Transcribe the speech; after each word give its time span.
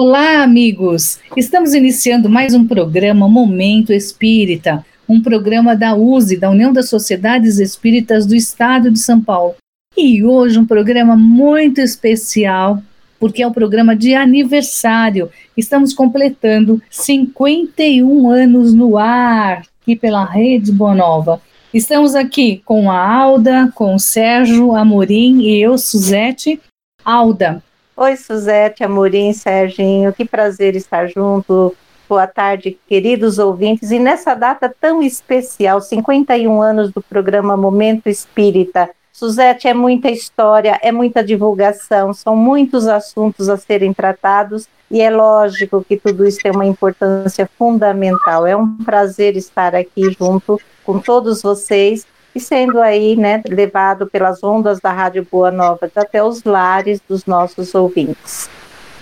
Olá, 0.00 0.44
amigos! 0.44 1.18
Estamos 1.36 1.74
iniciando 1.74 2.28
mais 2.28 2.54
um 2.54 2.64
programa 2.64 3.28
Momento 3.28 3.92
Espírita, 3.92 4.86
um 5.08 5.20
programa 5.20 5.74
da 5.74 5.96
USE, 5.96 6.36
da 6.36 6.48
União 6.48 6.72
das 6.72 6.88
Sociedades 6.88 7.58
Espíritas 7.58 8.24
do 8.24 8.36
Estado 8.36 8.92
de 8.92 8.98
São 9.00 9.20
Paulo. 9.20 9.56
E 9.96 10.22
hoje 10.22 10.56
um 10.56 10.64
programa 10.64 11.16
muito 11.16 11.80
especial, 11.80 12.80
porque 13.18 13.42
é 13.42 13.46
o 13.46 13.50
um 13.50 13.52
programa 13.52 13.96
de 13.96 14.14
aniversário. 14.14 15.30
Estamos 15.56 15.92
completando 15.92 16.80
51 16.88 18.30
anos 18.30 18.72
no 18.72 18.96
ar, 18.96 19.62
aqui 19.82 19.96
pela 19.96 20.24
Rede 20.24 20.70
Boa 20.70 20.94
Nova. 20.94 21.42
Estamos 21.74 22.14
aqui 22.14 22.62
com 22.64 22.88
a 22.88 23.04
Alda, 23.04 23.72
com 23.74 23.96
o 23.96 23.98
Sérgio 23.98 24.76
Amorim 24.76 25.40
e 25.40 25.60
eu, 25.60 25.76
Suzete. 25.76 26.60
Alda. 27.04 27.64
Oi, 28.00 28.16
Suzete, 28.16 28.84
Amorim, 28.84 29.32
Serginho, 29.32 30.12
que 30.12 30.24
prazer 30.24 30.76
estar 30.76 31.08
junto. 31.08 31.74
Boa 32.08 32.28
tarde, 32.28 32.78
queridos 32.86 33.40
ouvintes. 33.40 33.90
E 33.90 33.98
nessa 33.98 34.36
data 34.36 34.72
tão 34.80 35.02
especial, 35.02 35.80
51 35.80 36.62
anos 36.62 36.92
do 36.92 37.02
programa 37.02 37.56
Momento 37.56 38.08
Espírita, 38.08 38.88
Suzete, 39.12 39.66
é 39.66 39.74
muita 39.74 40.08
história, 40.08 40.78
é 40.80 40.92
muita 40.92 41.24
divulgação, 41.24 42.14
são 42.14 42.36
muitos 42.36 42.86
assuntos 42.86 43.48
a 43.48 43.56
serem 43.56 43.92
tratados 43.92 44.68
e 44.88 45.00
é 45.00 45.10
lógico 45.10 45.84
que 45.84 45.96
tudo 45.96 46.24
isso 46.24 46.38
tem 46.40 46.52
uma 46.52 46.66
importância 46.66 47.50
fundamental. 47.58 48.46
É 48.46 48.56
um 48.56 48.76
prazer 48.76 49.36
estar 49.36 49.74
aqui 49.74 50.14
junto 50.16 50.60
com 50.84 51.00
todos 51.00 51.42
vocês 51.42 52.06
e 52.38 52.40
sendo 52.40 52.80
aí, 52.80 53.16
né, 53.16 53.42
levado 53.48 54.06
pelas 54.06 54.42
ondas 54.42 54.80
da 54.80 54.92
Rádio 54.92 55.26
Boa 55.30 55.50
Nova 55.50 55.90
até 55.94 56.22
os 56.22 56.44
lares 56.44 57.00
dos 57.06 57.26
nossos 57.26 57.74
ouvintes. 57.74 58.48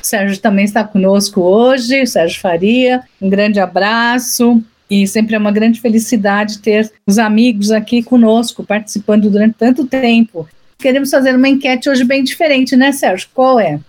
O 0.03 0.07
Sérgio 0.07 0.39
também 0.39 0.65
está 0.65 0.83
conosco 0.83 1.43
hoje, 1.43 2.03
o 2.03 2.07
Sérgio 2.07 2.41
Faria. 2.41 3.03
Um 3.21 3.29
grande 3.29 3.61
abraço. 3.61 4.63
E 4.89 5.07
sempre 5.07 5.35
é 5.35 5.39
uma 5.39 5.51
grande 5.51 5.81
felicidade 5.81 6.61
ter 6.61 6.91
os 7.07 7.19
amigos 7.19 7.73
aqui 7.73 8.03
conosco, 8.03 8.63
participando 8.65 9.29
durante 9.29 9.57
tanto 9.59 9.85
tempo. 9.85 10.49
Queremos 10.79 11.11
fazer 11.11 11.35
uma 11.35 11.49
enquete 11.49 11.91
hoje 11.91 12.05
bem 12.05 12.23
diferente, 12.23 12.77
né, 12.77 12.93
Sérgio? 12.93 13.29
Qual 13.35 13.59
é? 13.59 13.81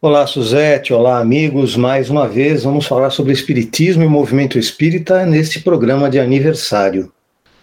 Olá, 0.00 0.28
Suzete. 0.28 0.92
Olá, 0.92 1.18
amigos. 1.18 1.74
Mais 1.74 2.08
uma 2.08 2.28
vez 2.28 2.62
vamos 2.62 2.86
falar 2.86 3.10
sobre 3.10 3.32
Espiritismo 3.32 4.04
e 4.04 4.06
movimento 4.06 4.56
espírita 4.56 5.26
neste 5.26 5.58
programa 5.60 6.08
de 6.08 6.20
aniversário. 6.20 7.10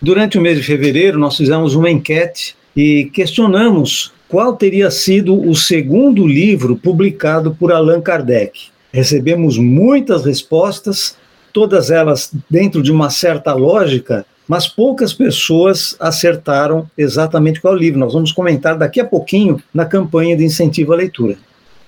Durante 0.01 0.38
o 0.38 0.41
mês 0.41 0.57
de 0.57 0.63
fevereiro, 0.63 1.18
nós 1.18 1.38
fizemos 1.38 1.75
uma 1.75 1.90
enquete 1.90 2.53
e 2.75 3.06
questionamos 3.13 4.12
qual 4.28 4.57
teria 4.57 4.91
sido 4.91 5.34
o 5.50 5.56
segundo 5.56 6.28
livro 6.28 6.75
publicado 6.75 7.56
por 7.57 7.72
Allan 7.72 8.01
Kardec. 8.01 8.68
Recebemos 8.91 9.57
muitas 9.57 10.25
respostas, 10.25 11.16
todas 11.53 11.90
elas 11.90 12.34
dentro 12.50 12.84
de 12.84 12.91
uma 12.91 13.09
certa 13.09 13.53
lógica, 13.53 14.25
mas 14.45 14.68
poucas 14.68 15.13
pessoas 15.13 15.95
acertaram 16.01 16.85
exatamente 16.97 17.62
qual 17.62 17.74
livro. 17.74 17.97
Nós 17.97 18.12
vamos 18.12 18.34
comentar 18.34 18.78
daqui 18.78 19.00
a 19.00 19.06
pouquinho 19.06 19.57
na 19.74 19.85
campanha 19.85 20.35
de 20.35 20.44
incentivo 20.44 20.91
à 20.91 20.97
leitura. 20.97 21.38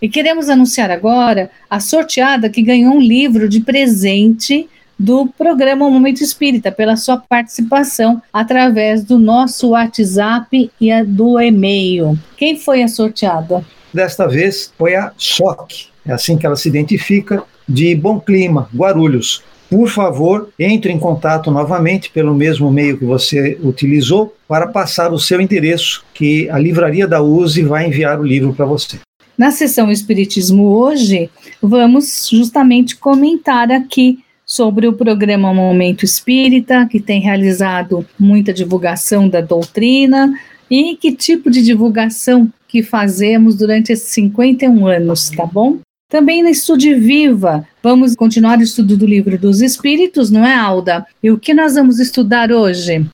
E 0.01 0.07
queremos 0.07 0.49
anunciar 0.49 0.91
agora 0.91 1.49
a 1.69 1.79
sorteada 1.79 2.49
que 2.49 2.61
ganhou 2.61 2.93
um 2.93 2.99
livro 2.99 3.49
de 3.49 3.59
presente 3.59 4.69
do 4.97 5.27
programa 5.27 5.89
Momento 5.89 6.23
Espírita, 6.23 6.71
pela 6.71 6.95
sua 6.95 7.17
participação 7.17 8.21
através 8.33 9.03
do 9.03 9.19
nosso 9.19 9.69
WhatsApp 9.69 10.71
e 10.81 11.03
do 11.03 11.39
e-mail. 11.39 12.17
Quem 12.35 12.57
foi 12.57 12.81
a 12.81 12.87
sorteada? 12.87 13.63
Desta 13.93 14.27
vez 14.27 14.73
foi 14.77 14.95
a 14.95 15.11
SOC, 15.17 15.89
é 16.05 16.13
assim 16.13 16.37
que 16.37 16.45
ela 16.45 16.55
se 16.55 16.67
identifica, 16.67 17.43
de 17.67 17.95
Bom 17.95 18.19
Clima, 18.19 18.69
Guarulhos 18.75 19.43
por 19.69 19.89
favor, 19.89 20.49
entre 20.57 20.91
em 20.91 20.99
contato 20.99 21.51
novamente 21.51 22.09
pelo 22.09 22.33
mesmo 22.33 22.71
meio 22.71 22.97
que 22.97 23.05
você 23.05 23.57
utilizou 23.61 24.33
para 24.47 24.67
passar 24.67 25.11
o 25.11 25.19
seu 25.19 25.41
endereço, 25.41 26.05
que 26.13 26.49
a 26.49 26.57
livraria 26.57 27.07
da 27.07 27.21
USE 27.21 27.63
vai 27.63 27.85
enviar 27.85 28.19
o 28.19 28.23
livro 28.23 28.53
para 28.53 28.65
você. 28.65 28.97
Na 29.37 29.51
sessão 29.51 29.91
Espiritismo 29.91 30.63
hoje, 30.63 31.29
vamos 31.61 32.27
justamente 32.27 32.95
comentar 32.95 33.71
aqui 33.71 34.17
sobre 34.43 34.87
o 34.87 34.93
programa 34.93 35.53
Momento 35.53 36.03
Espírita, 36.03 36.87
que 36.87 36.99
tem 36.99 37.21
realizado 37.21 38.03
muita 38.19 38.51
divulgação 38.51 39.29
da 39.29 39.39
doutrina 39.39 40.33
e 40.71 40.95
que 40.95 41.11
tipo 41.11 41.51
de 41.51 41.61
divulgação 41.61 42.51
que 42.67 42.81
fazemos 42.81 43.55
durante 43.55 43.93
esses 43.93 44.09
51 44.09 44.87
anos, 44.87 45.29
tá 45.29 45.45
bom? 45.45 45.77
Também 46.09 46.41
na 46.41 46.49
Estude 46.49 46.95
Viva, 46.95 47.67
vamos 47.83 48.15
continuar 48.15 48.57
o 48.57 48.63
estudo 48.63 48.97
do 48.97 49.05
livro 49.05 49.37
dos 49.37 49.61
Espíritos, 49.61 50.31
não 50.31 50.43
é, 50.43 50.55
Alda? 50.55 51.05
E 51.21 51.29
o 51.29 51.37
que 51.37 51.53
nós 51.53 51.75
vamos 51.75 51.99
estudar 51.99 52.51
hoje? 52.51 53.05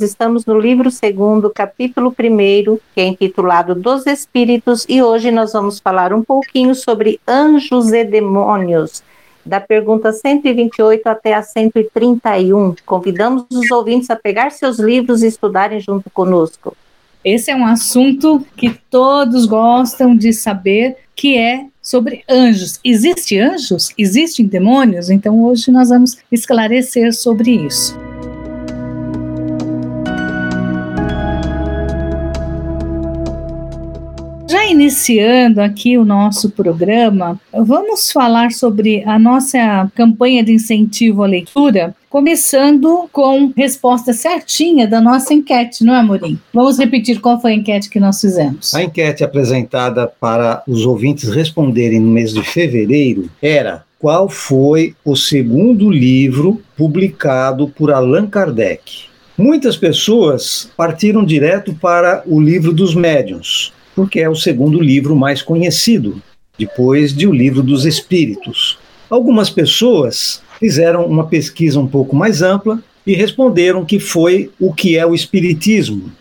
Estamos 0.00 0.46
no 0.46 0.56
livro 0.56 0.92
segundo, 0.92 1.50
capítulo 1.50 2.12
primeiro, 2.12 2.80
que 2.94 3.00
é 3.00 3.04
intitulado 3.04 3.74
Dos 3.74 4.06
Espíritos, 4.06 4.86
e 4.88 5.02
hoje 5.02 5.32
nós 5.32 5.52
vamos 5.52 5.80
falar 5.80 6.12
um 6.12 6.22
pouquinho 6.22 6.72
sobre 6.72 7.18
anjos 7.26 7.90
e 7.90 8.04
demônios, 8.04 9.02
da 9.44 9.58
pergunta 9.58 10.12
128 10.12 11.04
até 11.04 11.34
a 11.34 11.42
131. 11.42 12.76
Convidamos 12.86 13.44
os 13.52 13.68
ouvintes 13.72 14.08
a 14.08 14.14
pegar 14.14 14.52
seus 14.52 14.78
livros 14.78 15.24
e 15.24 15.26
estudarem 15.26 15.80
junto 15.80 16.08
conosco. 16.10 16.76
Esse 17.24 17.50
é 17.50 17.56
um 17.56 17.66
assunto 17.66 18.46
que 18.56 18.78
todos 18.88 19.46
gostam 19.46 20.16
de 20.16 20.32
saber, 20.32 20.96
que 21.16 21.36
é 21.36 21.66
sobre 21.82 22.22
anjos. 22.30 22.78
Existem 22.84 23.40
anjos? 23.40 23.92
Existem 23.98 24.46
demônios? 24.46 25.10
Então 25.10 25.42
hoje 25.42 25.72
nós 25.72 25.88
vamos 25.88 26.16
esclarecer 26.30 27.12
sobre 27.12 27.50
isso. 27.50 27.98
Iniciando 34.78 35.60
aqui 35.60 35.98
o 35.98 36.04
nosso 36.04 36.50
programa, 36.50 37.38
vamos 37.52 38.12
falar 38.12 38.52
sobre 38.52 39.02
a 39.04 39.18
nossa 39.18 39.90
campanha 39.92 40.44
de 40.44 40.52
incentivo 40.52 41.24
à 41.24 41.26
leitura, 41.26 41.96
começando 42.08 43.08
com 43.12 43.52
resposta 43.56 44.12
certinha 44.12 44.86
da 44.86 45.00
nossa 45.00 45.34
enquete, 45.34 45.84
não 45.84 45.94
é, 45.94 45.98
Amorim? 45.98 46.38
Vamos 46.54 46.78
repetir 46.78 47.20
qual 47.20 47.40
foi 47.40 47.52
a 47.52 47.54
enquete 47.56 47.90
que 47.90 47.98
nós 47.98 48.20
fizemos. 48.20 48.72
A 48.72 48.82
enquete 48.82 49.24
apresentada 49.24 50.06
para 50.06 50.62
os 50.66 50.86
ouvintes 50.86 51.28
responderem 51.28 51.98
no 51.98 52.12
mês 52.12 52.32
de 52.32 52.42
fevereiro 52.44 53.28
era 53.42 53.84
qual 53.98 54.28
foi 54.28 54.94
o 55.04 55.16
segundo 55.16 55.90
livro 55.90 56.62
publicado 56.76 57.68
por 57.68 57.90
Allan 57.90 58.28
Kardec. 58.28 59.08
Muitas 59.36 59.76
pessoas 59.76 60.70
partiram 60.76 61.24
direto 61.24 61.74
para 61.74 62.22
o 62.26 62.40
livro 62.40 62.72
dos 62.72 62.94
médiuns, 62.94 63.72
porque 63.98 64.20
é 64.20 64.30
o 64.30 64.36
segundo 64.36 64.80
livro 64.80 65.16
mais 65.16 65.42
conhecido, 65.42 66.22
depois 66.56 67.12
de 67.12 67.26
O 67.26 67.32
Livro 67.32 67.64
dos 67.64 67.84
Espíritos. 67.84 68.78
Algumas 69.10 69.50
pessoas 69.50 70.40
fizeram 70.60 71.04
uma 71.04 71.26
pesquisa 71.26 71.80
um 71.80 71.86
pouco 71.88 72.14
mais 72.14 72.40
ampla 72.40 72.80
e 73.04 73.14
responderam 73.14 73.84
que 73.84 73.98
foi 73.98 74.52
o 74.60 74.72
que 74.72 74.96
é 74.96 75.04
o 75.04 75.16
Espiritismo. 75.16 76.12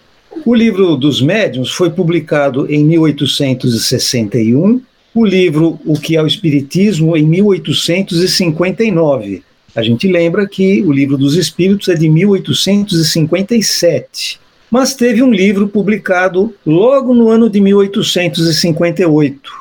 O 0.43 0.55
livro 0.55 0.95
dos 0.95 1.21
médiuns 1.21 1.69
foi 1.69 1.91
publicado 1.91 2.65
em 2.67 2.83
1861, 2.83 4.81
o 5.13 5.23
livro 5.23 5.79
O 5.85 5.99
que 5.99 6.15
é 6.15 6.23
o 6.23 6.25
Espiritismo 6.25 7.15
em 7.15 7.21
1859. 7.21 9.43
A 9.75 9.83
gente 9.83 10.07
lembra 10.07 10.47
que 10.47 10.81
o 10.81 10.91
livro 10.91 11.15
dos 11.15 11.35
Espíritos 11.35 11.89
é 11.89 11.93
de 11.93 12.09
1857, 12.09 14.46
mas 14.69 14.93
teve 14.93 15.23
um 15.23 15.31
livro 15.31 15.67
publicado 15.67 16.53
logo 16.65 17.13
no 17.13 17.29
ano 17.29 17.49
de 17.49 17.59
1858. 17.61 19.51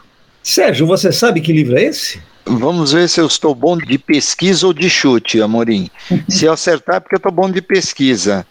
Sérgio, 0.42 0.86
você 0.86 1.12
sabe 1.12 1.40
que 1.40 1.52
livro 1.52 1.76
é 1.76 1.84
esse? 1.84 2.20
Vamos 2.44 2.92
ver 2.92 3.08
se 3.08 3.20
eu 3.20 3.26
estou 3.26 3.54
bom 3.54 3.76
de 3.76 3.98
pesquisa 3.98 4.66
ou 4.66 4.72
de 4.72 4.88
chute, 4.88 5.40
Amorim. 5.40 5.90
se 6.28 6.44
eu 6.44 6.52
acertar, 6.52 6.96
é 6.96 7.00
porque 7.00 7.16
eu 7.16 7.18
estou 7.18 7.32
bom 7.32 7.50
de 7.50 7.60
pesquisa. 7.60 8.46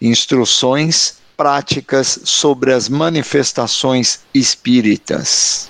Instruções 0.00 1.18
práticas 1.36 2.20
sobre 2.24 2.72
as 2.72 2.88
manifestações 2.88 4.20
espíritas. 4.34 5.68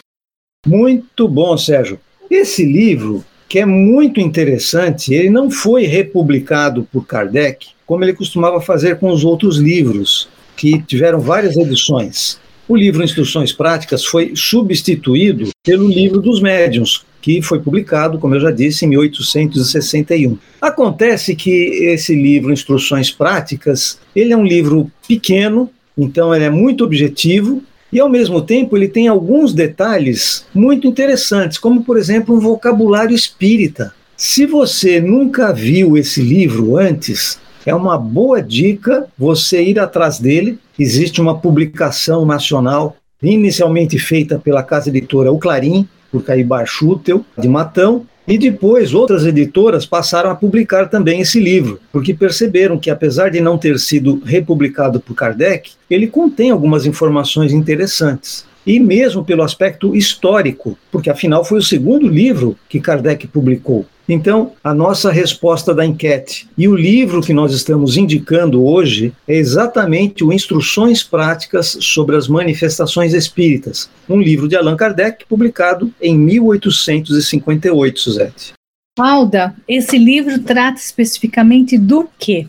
Muito 0.67 1.29
bom, 1.29 1.56
Sérgio. 1.56 2.00
Esse 2.31 2.64
livro, 2.64 3.25
que 3.49 3.58
é 3.58 3.67
muito 3.67 4.19
interessante, 4.20 5.14
ele 5.14 5.31
não 5.31 5.50
foi 5.50 5.85
republicado 5.85 6.88
por 6.90 7.06
Kardec, 7.06 7.69
como 7.88 8.05
ele 8.05 8.12
costumava 8.12 8.61
fazer 8.61 8.99
com 8.99 9.11
os 9.11 9.25
outros 9.25 9.56
livros, 9.56 10.29
que 10.55 10.82
tiveram 10.82 11.20
várias 11.20 11.56
edições. 11.56 12.38
O 12.69 12.76
livro 12.76 13.02
Instruções 13.02 13.50
Práticas 13.50 14.05
foi 14.05 14.32
substituído 14.37 15.49
pelo 15.64 15.88
livro 15.88 16.20
dos 16.20 16.38
médiuns, 16.38 17.02
que 17.23 17.40
foi 17.40 17.58
publicado, 17.61 18.19
como 18.19 18.35
eu 18.35 18.40
já 18.40 18.50
disse, 18.50 18.85
em 18.85 18.88
1861. 18.88 20.37
Acontece 20.61 21.35
que 21.35 21.50
esse 21.50 22.14
livro 22.14 22.52
Instruções 22.52 23.11
Práticas, 23.11 23.99
ele 24.14 24.35
é 24.35 24.37
um 24.37 24.44
livro 24.44 24.93
pequeno, 25.08 25.70
então 25.96 26.35
ele 26.35 26.44
é 26.44 26.50
muito 26.50 26.85
objetivo 26.85 27.62
e 27.90 27.99
ao 27.99 28.11
mesmo 28.11 28.43
tempo 28.43 28.76
ele 28.76 28.88
tem 28.88 29.08
alguns 29.08 29.55
detalhes 29.55 30.44
muito 30.55 30.87
interessantes, 30.87 31.56
como 31.56 31.82
por 31.82 31.96
exemplo 31.96 32.37
um 32.37 32.40
vocabulário 32.40 33.14
espírita. 33.14 33.94
Se 34.14 34.44
você 34.44 35.00
nunca 35.00 35.55
viu 35.55 35.96
esse 35.96 36.20
livro 36.20 36.76
antes, 36.76 37.38
é 37.68 37.74
uma 37.74 37.98
boa 37.98 38.40
dica 38.40 39.06
você 39.18 39.62
ir 39.62 39.78
atrás 39.78 40.18
dele. 40.18 40.58
Existe 40.78 41.20
uma 41.20 41.38
publicação 41.38 42.24
nacional, 42.24 42.96
inicialmente 43.22 43.98
feita 43.98 44.38
pela 44.38 44.62
casa 44.62 44.88
editora 44.88 45.30
O 45.30 45.38
Clarim, 45.38 45.86
por 46.10 46.24
Caibar 46.24 46.66
Schutel, 46.66 47.22
de 47.36 47.46
Matão, 47.46 48.06
e 48.26 48.38
depois 48.38 48.94
outras 48.94 49.26
editoras 49.26 49.84
passaram 49.84 50.30
a 50.30 50.34
publicar 50.34 50.88
também 50.88 51.20
esse 51.20 51.38
livro, 51.38 51.78
porque 51.92 52.14
perceberam 52.14 52.78
que, 52.78 52.90
apesar 52.90 53.30
de 53.30 53.40
não 53.40 53.58
ter 53.58 53.78
sido 53.78 54.22
republicado 54.24 54.98
por 54.98 55.14
Kardec, 55.14 55.72
ele 55.90 56.06
contém 56.06 56.50
algumas 56.50 56.86
informações 56.86 57.52
interessantes. 57.52 58.46
E 58.66 58.80
mesmo 58.80 59.24
pelo 59.24 59.42
aspecto 59.42 59.94
histórico, 59.94 60.78
porque 60.90 61.10
afinal 61.10 61.44
foi 61.44 61.58
o 61.58 61.62
segundo 61.62 62.08
livro 62.08 62.56
que 62.66 62.80
Kardec 62.80 63.26
publicou. 63.26 63.84
Então, 64.08 64.52
a 64.64 64.72
nossa 64.72 65.12
resposta 65.12 65.75
da 65.75 65.84
enquete 65.84 66.49
e 66.56 66.66
o 66.66 66.75
livro 66.75 67.20
que 67.20 67.34
nós 67.34 67.52
estamos 67.52 67.99
indicando 67.99 68.64
hoje 68.64 69.12
é 69.28 69.34
exatamente 69.34 70.25
o 70.25 70.32
Instruções 70.32 71.02
Práticas 71.02 71.76
sobre 71.82 72.16
as 72.16 72.26
Manifestações 72.26 73.12
Espíritas, 73.12 73.90
um 74.08 74.19
livro 74.19 74.49
de 74.49 74.56
Allan 74.56 74.76
Kardec 74.76 75.26
publicado 75.26 75.93
em 76.00 76.16
1858, 76.16 78.00
Suzete. 78.00 78.52
Alda, 78.99 79.55
esse 79.69 79.99
livro 79.99 80.38
trata 80.38 80.81
especificamente 80.81 81.76
do 81.76 82.08
quê? 82.19 82.49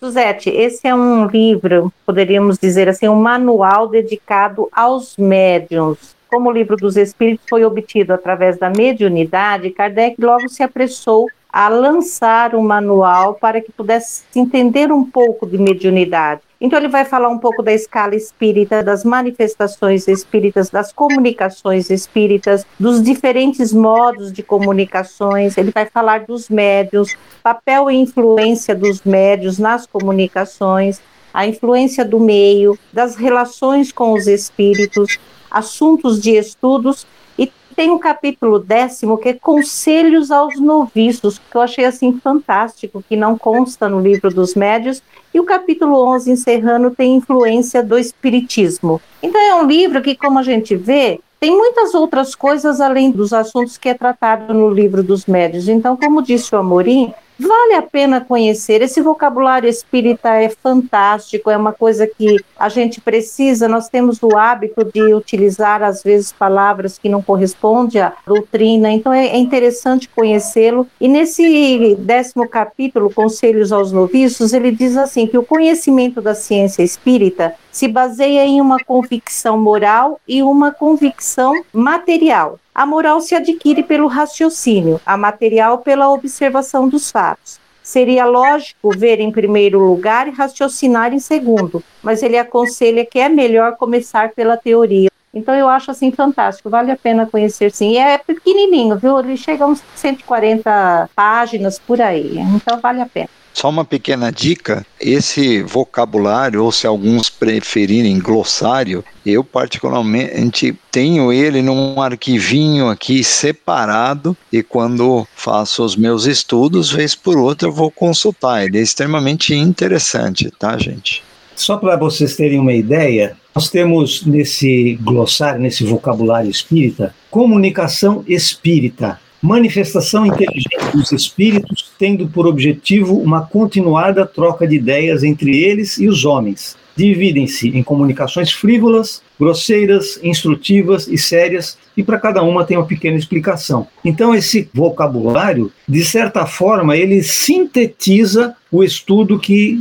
Suzete, 0.00 0.50
esse 0.50 0.86
é 0.86 0.94
um 0.94 1.26
livro, 1.26 1.92
poderíamos 2.04 2.58
dizer 2.58 2.88
assim, 2.88 3.08
um 3.08 3.20
manual 3.20 3.88
dedicado 3.88 4.68
aos 4.72 5.16
médiums, 5.16 6.17
como 6.28 6.48
o 6.48 6.52
livro 6.52 6.76
dos 6.76 6.96
Espíritos 6.96 7.46
foi 7.48 7.64
obtido 7.64 8.12
através 8.12 8.58
da 8.58 8.70
mediunidade, 8.70 9.70
Kardec 9.70 10.20
logo 10.20 10.48
se 10.48 10.62
apressou 10.62 11.26
a 11.50 11.68
lançar 11.68 12.54
um 12.54 12.62
manual 12.62 13.34
para 13.34 13.60
que 13.60 13.72
pudesse 13.72 14.24
entender 14.36 14.92
um 14.92 15.04
pouco 15.04 15.46
de 15.46 15.56
mediunidade. 15.56 16.42
Então, 16.60 16.78
ele 16.78 16.88
vai 16.88 17.04
falar 17.04 17.28
um 17.28 17.38
pouco 17.38 17.62
da 17.62 17.72
escala 17.72 18.16
espírita, 18.16 18.82
das 18.82 19.04
manifestações 19.04 20.08
espíritas, 20.08 20.68
das 20.68 20.92
comunicações 20.92 21.88
espíritas, 21.88 22.66
dos 22.78 23.02
diferentes 23.02 23.72
modos 23.72 24.32
de 24.32 24.42
comunicações. 24.42 25.56
Ele 25.56 25.70
vai 25.70 25.86
falar 25.86 26.26
dos 26.26 26.48
médios, 26.48 27.16
papel 27.42 27.90
e 27.90 27.96
influência 27.96 28.74
dos 28.74 29.02
médios 29.02 29.58
nas 29.58 29.86
comunicações, 29.86 31.00
a 31.32 31.46
influência 31.46 32.04
do 32.04 32.18
meio, 32.18 32.76
das 32.92 33.14
relações 33.14 33.92
com 33.92 34.12
os 34.12 34.26
espíritos, 34.26 35.18
assuntos 35.50 36.20
de 36.20 36.32
estudos, 36.32 37.06
e 37.38 37.50
tem 37.74 37.90
o 37.90 37.98
capítulo 37.98 38.58
décimo, 38.58 39.18
que 39.18 39.30
é 39.30 39.34
Conselhos 39.34 40.30
aos 40.30 40.58
Noviços, 40.58 41.38
que 41.38 41.56
eu 41.56 41.60
achei 41.60 41.84
assim 41.84 42.18
fantástico, 42.18 43.04
que 43.08 43.16
não 43.16 43.38
consta 43.38 43.88
no 43.88 44.00
livro 44.00 44.30
dos 44.30 44.54
médios, 44.54 45.02
e 45.32 45.38
o 45.38 45.44
capítulo 45.44 46.02
11, 46.14 46.32
encerrando, 46.32 46.90
tem 46.90 47.16
influência 47.16 47.82
do 47.82 47.98
Espiritismo. 47.98 49.00
Então 49.22 49.40
é 49.40 49.54
um 49.54 49.66
livro 49.66 50.02
que, 50.02 50.16
como 50.16 50.38
a 50.38 50.42
gente 50.42 50.74
vê, 50.74 51.20
tem 51.40 51.56
muitas 51.56 51.94
outras 51.94 52.34
coisas 52.34 52.80
além 52.80 53.12
dos 53.12 53.32
assuntos 53.32 53.78
que 53.78 53.88
é 53.88 53.94
tratado 53.94 54.52
no 54.52 54.68
livro 54.70 55.02
dos 55.02 55.26
médios. 55.26 55.68
Então, 55.68 55.96
como 55.96 56.22
disse 56.22 56.54
o 56.54 56.58
Amorim, 56.58 57.14
Vale 57.38 57.74
a 57.74 57.82
pena 57.82 58.20
conhecer. 58.20 58.82
Esse 58.82 59.00
vocabulário 59.00 59.68
espírita 59.68 60.30
é 60.30 60.48
fantástico, 60.48 61.48
é 61.48 61.56
uma 61.56 61.72
coisa 61.72 62.04
que 62.04 62.36
a 62.58 62.68
gente 62.68 63.00
precisa. 63.00 63.68
Nós 63.68 63.88
temos 63.88 64.20
o 64.20 64.36
hábito 64.36 64.84
de 64.84 65.14
utilizar, 65.14 65.82
às 65.82 66.02
vezes, 66.02 66.32
palavras 66.32 66.98
que 66.98 67.08
não 67.08 67.22
correspondem 67.22 68.02
à 68.02 68.12
doutrina, 68.26 68.90
então 68.90 69.12
é, 69.12 69.28
é 69.28 69.36
interessante 69.36 70.08
conhecê-lo. 70.08 70.88
E 71.00 71.06
nesse 71.06 71.94
décimo 72.00 72.48
capítulo, 72.48 73.12
Conselhos 73.12 73.70
aos 73.70 73.92
Noviços, 73.92 74.52
ele 74.52 74.72
diz 74.72 74.96
assim: 74.96 75.26
que 75.26 75.38
o 75.38 75.44
conhecimento 75.44 76.20
da 76.20 76.34
ciência 76.34 76.82
espírita 76.82 77.54
se 77.78 77.86
baseia 77.86 78.44
em 78.44 78.60
uma 78.60 78.82
convicção 78.82 79.56
moral 79.56 80.20
e 80.26 80.42
uma 80.42 80.72
convicção 80.72 81.52
material. 81.72 82.58
A 82.74 82.84
moral 82.84 83.20
se 83.20 83.36
adquire 83.36 83.84
pelo 83.84 84.08
raciocínio, 84.08 85.00
a 85.06 85.16
material 85.16 85.78
pela 85.78 86.10
observação 86.10 86.88
dos 86.88 87.08
fatos. 87.08 87.60
Seria 87.80 88.24
lógico 88.24 88.90
ver 88.90 89.20
em 89.20 89.30
primeiro 89.30 89.78
lugar 89.78 90.26
e 90.26 90.32
raciocinar 90.32 91.14
em 91.14 91.20
segundo, 91.20 91.80
mas 92.02 92.20
ele 92.20 92.36
aconselha 92.36 93.06
que 93.06 93.20
é 93.20 93.28
melhor 93.28 93.76
começar 93.76 94.30
pela 94.30 94.56
teoria. 94.56 95.08
Então 95.32 95.54
eu 95.54 95.68
acho 95.68 95.92
assim 95.92 96.10
fantástico, 96.10 96.68
vale 96.68 96.90
a 96.90 96.96
pena 96.96 97.26
conhecer 97.26 97.70
sim. 97.70 97.92
E 97.92 97.98
é 97.98 98.18
pequenininho, 98.18 98.98
viu? 98.98 99.20
Ele 99.20 99.36
chega 99.36 99.64
a 99.64 99.68
uns 99.68 99.84
140 99.94 101.10
páginas 101.14 101.78
por 101.78 102.02
aí, 102.02 102.38
então 102.40 102.80
vale 102.80 103.00
a 103.00 103.06
pena. 103.06 103.28
Só 103.58 103.70
uma 103.70 103.84
pequena 103.84 104.30
dica: 104.30 104.86
esse 105.00 105.62
vocabulário, 105.62 106.62
ou 106.62 106.70
se 106.70 106.86
alguns 106.86 107.28
preferirem 107.28 108.20
glossário, 108.20 109.04
eu 109.26 109.42
particularmente 109.42 110.78
tenho 110.92 111.32
ele 111.32 111.60
num 111.60 112.00
arquivinho 112.00 112.88
aqui 112.88 113.24
separado 113.24 114.36
e 114.52 114.62
quando 114.62 115.26
faço 115.34 115.84
os 115.84 115.96
meus 115.96 116.24
estudos, 116.24 116.92
vez 116.92 117.16
por 117.16 117.36
outra, 117.36 117.66
eu 117.66 117.72
vou 117.72 117.90
consultar. 117.90 118.64
Ele 118.64 118.78
é 118.78 118.80
extremamente 118.80 119.52
interessante, 119.52 120.52
tá, 120.56 120.78
gente? 120.78 121.24
Só 121.56 121.76
para 121.78 121.96
vocês 121.96 122.36
terem 122.36 122.60
uma 122.60 122.72
ideia, 122.72 123.36
nós 123.52 123.68
temos 123.68 124.24
nesse 124.24 124.96
glossário, 125.02 125.60
nesse 125.60 125.82
vocabulário 125.82 126.48
espírita, 126.48 127.12
comunicação 127.28 128.22
espírita 128.28 129.18
manifestação 129.40 130.26
inteligente 130.26 130.92
dos 130.94 131.12
espíritos, 131.12 131.90
tendo 131.98 132.28
por 132.28 132.46
objetivo 132.46 133.18
uma 133.18 133.46
continuada 133.46 134.26
troca 134.26 134.66
de 134.66 134.76
ideias 134.76 135.22
entre 135.22 135.56
eles 135.56 135.98
e 135.98 136.08
os 136.08 136.24
homens. 136.24 136.76
Dividem-se 136.96 137.68
em 137.68 137.82
comunicações 137.82 138.50
frívolas, 138.50 139.22
grosseiras, 139.38 140.18
instrutivas 140.22 141.06
e 141.06 141.16
sérias, 141.16 141.78
e 141.96 142.02
para 142.02 142.18
cada 142.18 142.42
uma 142.42 142.64
tem 142.64 142.76
uma 142.76 142.86
pequena 142.86 143.16
explicação. 143.16 143.86
Então, 144.04 144.34
esse 144.34 144.68
vocabulário, 144.74 145.70
de 145.88 146.04
certa 146.04 146.44
forma, 146.44 146.96
ele 146.96 147.22
sintetiza 147.22 148.56
o 148.70 148.82
estudo 148.82 149.38
que 149.38 149.78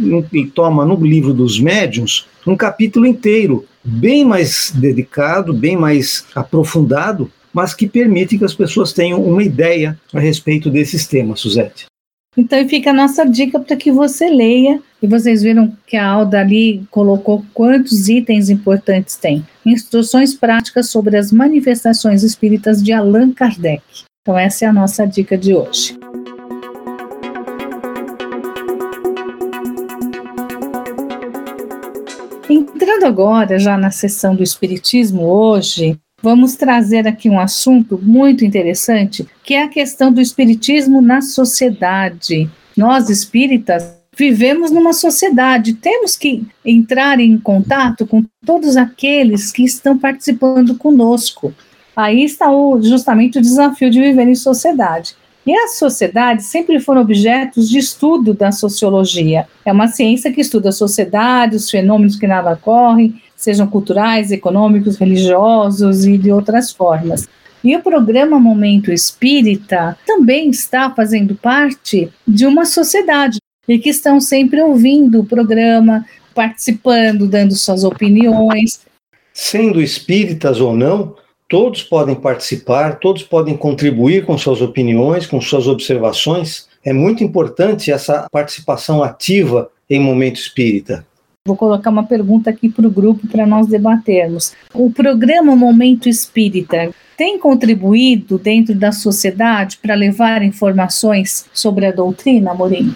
toma 0.54 0.86
no 0.86 0.96
livro 0.96 1.34
dos 1.34 1.60
médiuns 1.60 2.28
um 2.48 2.56
capítulo 2.56 3.06
inteiro, 3.06 3.66
bem 3.84 4.24
mais 4.24 4.72
dedicado, 4.74 5.54
bem 5.54 5.76
mais 5.76 6.26
aprofundado, 6.34 7.30
mas 7.54 7.74
que 7.74 7.88
permite 7.88 8.38
que 8.38 8.46
as 8.46 8.54
pessoas 8.54 8.94
tenham 8.94 9.24
uma 9.24 9.44
ideia 9.44 10.00
a 10.14 10.20
respeito 10.20 10.70
desses 10.70 11.08
temas, 11.08 11.40
Suzete. 11.40 11.86
Então 12.38 12.70
fica 12.70 12.92
a 12.92 12.94
nossa 12.94 13.26
dica 13.26 13.60
para 13.60 13.76
que 13.76 13.92
você 13.92 14.30
leia. 14.30 14.80
E 15.02 15.08
vocês 15.08 15.42
viram 15.42 15.76
que 15.86 15.98
a 15.98 16.08
Alda 16.08 16.40
ali 16.40 16.84
colocou 16.92 17.44
quantos 17.54 18.10
itens 18.10 18.50
importantes 18.50 19.16
tem. 19.16 19.46
Instruções 19.66 20.36
práticas 20.36 20.90
sobre 20.90 21.18
as 21.18 21.32
manifestações 21.32 22.24
espíritas 22.24 22.82
de 22.82 22.94
Allan 22.94 23.32
Kardec. 23.32 23.84
Então 24.22 24.38
essa 24.38 24.66
é 24.66 24.68
a 24.68 24.74
nossa 24.74 25.06
dica 25.06 25.38
de 25.38 25.54
hoje. 25.54 25.98
Entrando 32.50 33.06
agora 33.06 33.60
já 33.60 33.78
na 33.78 33.92
sessão 33.92 34.36
do 34.36 34.44
Espiritismo 34.44 35.24
hoje, 35.24 36.00
vamos 36.22 36.56
trazer 36.56 37.08
aqui 37.08 37.30
um 37.30 37.40
assunto 37.40 38.00
muito 38.02 38.44
interessante, 38.44 39.28
que 39.44 39.54
é 39.54 39.64
a 39.64 39.68
questão 39.68 40.12
do 40.12 40.20
Espiritismo 40.20 41.00
na 41.00 41.22
sociedade. 41.22 42.50
Nós 42.76 43.10
espíritas 43.10 43.96
vivemos 44.16 44.72
numa 44.72 44.94
sociedade, 44.94 45.76
temos 45.76 46.16
que 46.16 46.44
entrar 46.66 47.20
em 47.20 47.38
contato 47.38 48.08
com 48.08 48.24
todos 48.44 48.76
aqueles 48.76 49.52
que 49.52 49.64
estão 49.64 49.96
participando 49.96 50.76
conosco. 50.76 51.54
Aí 51.96 52.24
está 52.24 52.50
o, 52.50 52.82
justamente 52.82 53.38
o 53.38 53.42
desafio 53.42 53.92
de 53.92 54.02
viver 54.02 54.28
em 54.28 54.36
sociedade. 54.36 55.16
E 55.46 55.56
as 55.56 55.78
sociedades 55.78 56.48
sempre 56.48 56.80
foram 56.80 57.02
objetos 57.02 57.70
de 57.70 57.78
estudo 57.78 58.34
da 58.34 58.52
sociologia. 58.52 59.48
É 59.64 59.72
uma 59.72 59.88
ciência 59.88 60.32
que 60.32 60.42
estuda 60.42 60.70
a 60.70 60.74
sociedade, 60.74 61.56
os 61.56 61.70
fenômenos 61.70 62.16
que 62.18 62.28
nela 62.28 62.54
ocorrem, 62.54 63.22
sejam 63.38 63.68
culturais, 63.68 64.32
econômicos, 64.32 64.98
religiosos 64.98 66.06
e 66.06 66.18
de 66.18 66.32
outras 66.32 66.72
formas. 66.72 67.30
E 67.64 67.76
o 67.76 67.82
programa 67.82 68.40
Momento 68.40 68.92
Espírita 68.92 69.98
também 70.06 70.50
está 70.50 70.92
fazendo 70.94 71.36
parte 71.36 72.12
de 72.28 72.46
uma 72.46 72.66
sociedade 72.66 73.38
e 73.68 73.80
que 73.80 73.90
estão 73.90 74.20
sempre 74.20 74.62
ouvindo 74.62 75.22
o 75.22 75.26
programa, 75.26 76.06
participando, 76.36 77.28
dando 77.28 77.56
suas 77.56 77.84
opiniões. 77.84 78.82
Sendo 79.34 79.82
espíritas 79.82 80.60
ou 80.60 80.76
não, 80.76 81.16
Todos 81.50 81.82
podem 81.82 82.14
participar, 82.14 83.00
todos 83.00 83.24
podem 83.24 83.56
contribuir 83.56 84.26
com 84.26 84.38
suas 84.38 84.62
opiniões, 84.62 85.26
com 85.26 85.40
suas 85.40 85.66
observações. 85.66 86.68
É 86.84 86.92
muito 86.92 87.24
importante 87.24 87.90
essa 87.90 88.28
participação 88.30 89.02
ativa 89.02 89.70
em 89.90 89.98
momento 89.98 90.36
espírita. 90.36 91.08
Vou 91.48 91.56
colocar 91.56 91.90
uma 91.90 92.04
pergunta 92.04 92.50
aqui 92.50 92.68
para 92.68 92.86
o 92.86 92.92
grupo 92.92 93.26
para 93.26 93.48
nós 93.48 93.68
debatermos. 93.68 94.52
O 94.74 94.92
programa 94.92 95.56
Momento 95.56 96.10
Espírita 96.10 96.92
tem 97.16 97.40
contribuído 97.40 98.38
dentro 98.38 98.76
da 98.76 98.92
sociedade 98.92 99.80
para 99.82 99.96
levar 99.96 100.44
informações 100.44 101.46
sobre 101.54 101.86
a 101.86 101.92
doutrina, 101.94 102.52
Amorim? 102.52 102.92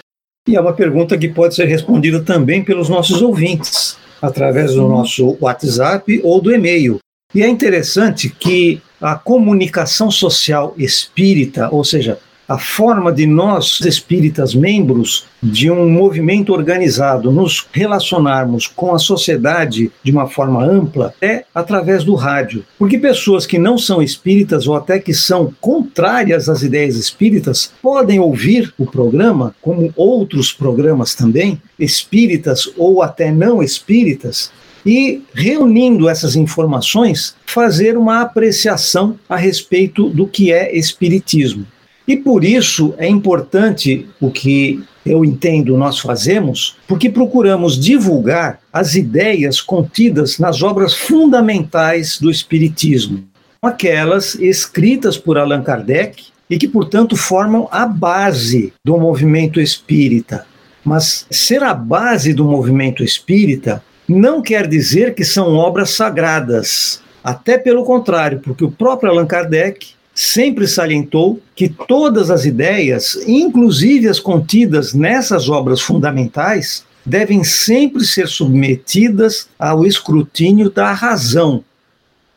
E 0.46 0.54
é 0.54 0.60
uma 0.60 0.74
pergunta 0.74 1.16
que 1.16 1.28
pode 1.28 1.54
ser 1.54 1.64
respondida 1.64 2.20
também 2.20 2.62
pelos 2.62 2.90
nossos 2.90 3.22
ouvintes, 3.22 3.96
através 4.20 4.74
do 4.74 4.86
nosso 4.86 5.34
WhatsApp 5.40 6.20
ou 6.22 6.38
do 6.38 6.54
e-mail. 6.54 6.98
E 7.34 7.42
é 7.42 7.48
interessante 7.48 8.28
que 8.28 8.82
a 9.00 9.14
comunicação 9.14 10.10
social 10.10 10.74
espírita, 10.76 11.70
ou 11.70 11.82
seja, 11.82 12.18
a 12.48 12.58
forma 12.58 13.12
de 13.12 13.26
nós, 13.26 13.80
espíritas, 13.80 14.54
membros 14.54 15.24
de 15.42 15.70
um 15.70 15.88
movimento 15.88 16.52
organizado, 16.52 17.30
nos 17.30 17.66
relacionarmos 17.72 18.66
com 18.66 18.94
a 18.94 18.98
sociedade 18.98 19.90
de 20.02 20.12
uma 20.12 20.28
forma 20.28 20.64
ampla 20.64 21.14
é 21.20 21.44
através 21.54 22.04
do 22.04 22.14
rádio. 22.14 22.64
Porque 22.78 22.98
pessoas 22.98 23.46
que 23.46 23.58
não 23.58 23.78
são 23.78 24.02
espíritas 24.02 24.66
ou 24.66 24.76
até 24.76 24.98
que 24.98 25.14
são 25.14 25.52
contrárias 25.60 26.48
às 26.48 26.62
ideias 26.62 26.96
espíritas 26.96 27.72
podem 27.80 28.20
ouvir 28.20 28.72
o 28.78 28.86
programa, 28.86 29.54
como 29.60 29.92
outros 29.96 30.52
programas 30.52 31.14
também, 31.14 31.60
espíritas 31.78 32.68
ou 32.76 33.02
até 33.02 33.30
não 33.30 33.62
espíritas, 33.62 34.50
e, 34.84 35.22
reunindo 35.32 36.08
essas 36.08 36.34
informações, 36.34 37.36
fazer 37.46 37.96
uma 37.96 38.20
apreciação 38.20 39.18
a 39.28 39.36
respeito 39.36 40.08
do 40.08 40.26
que 40.26 40.52
é 40.52 40.76
Espiritismo. 40.76 41.66
E 42.06 42.16
por 42.16 42.44
isso 42.44 42.94
é 42.98 43.08
importante 43.08 44.08
o 44.20 44.30
que 44.30 44.82
eu 45.04 45.24
entendo 45.24 45.76
nós 45.76 45.98
fazemos, 45.98 46.76
porque 46.86 47.08
procuramos 47.10 47.78
divulgar 47.78 48.60
as 48.72 48.94
ideias 48.94 49.60
contidas 49.60 50.38
nas 50.38 50.62
obras 50.62 50.94
fundamentais 50.94 52.18
do 52.18 52.30
Espiritismo, 52.30 53.24
aquelas 53.60 54.34
escritas 54.36 55.16
por 55.16 55.38
Allan 55.38 55.62
Kardec 55.62 56.24
e 56.48 56.58
que, 56.58 56.68
portanto, 56.68 57.16
formam 57.16 57.68
a 57.70 57.86
base 57.86 58.72
do 58.84 58.98
movimento 58.98 59.60
espírita. 59.60 60.46
Mas 60.84 61.26
ser 61.30 61.62
a 61.62 61.72
base 61.72 62.34
do 62.34 62.44
movimento 62.44 63.02
espírita 63.02 63.82
não 64.08 64.42
quer 64.42 64.66
dizer 64.66 65.14
que 65.14 65.24
são 65.24 65.54
obras 65.54 65.90
sagradas. 65.90 67.00
Até 67.24 67.56
pelo 67.56 67.84
contrário, 67.84 68.40
porque 68.40 68.64
o 68.64 68.70
próprio 68.70 69.10
Allan 69.10 69.26
Kardec 69.26 69.94
sempre 70.14 70.66
salientou 70.68 71.40
que 71.54 71.68
todas 71.68 72.30
as 72.30 72.44
ideias, 72.44 73.16
inclusive 73.26 74.08
as 74.08 74.20
contidas 74.20 74.92
nessas 74.92 75.48
obras 75.48 75.80
fundamentais, 75.80 76.84
devem 77.04 77.42
sempre 77.42 78.04
ser 78.04 78.28
submetidas 78.28 79.48
ao 79.58 79.84
escrutínio 79.84 80.70
da 80.70 80.92
razão. 80.92 81.64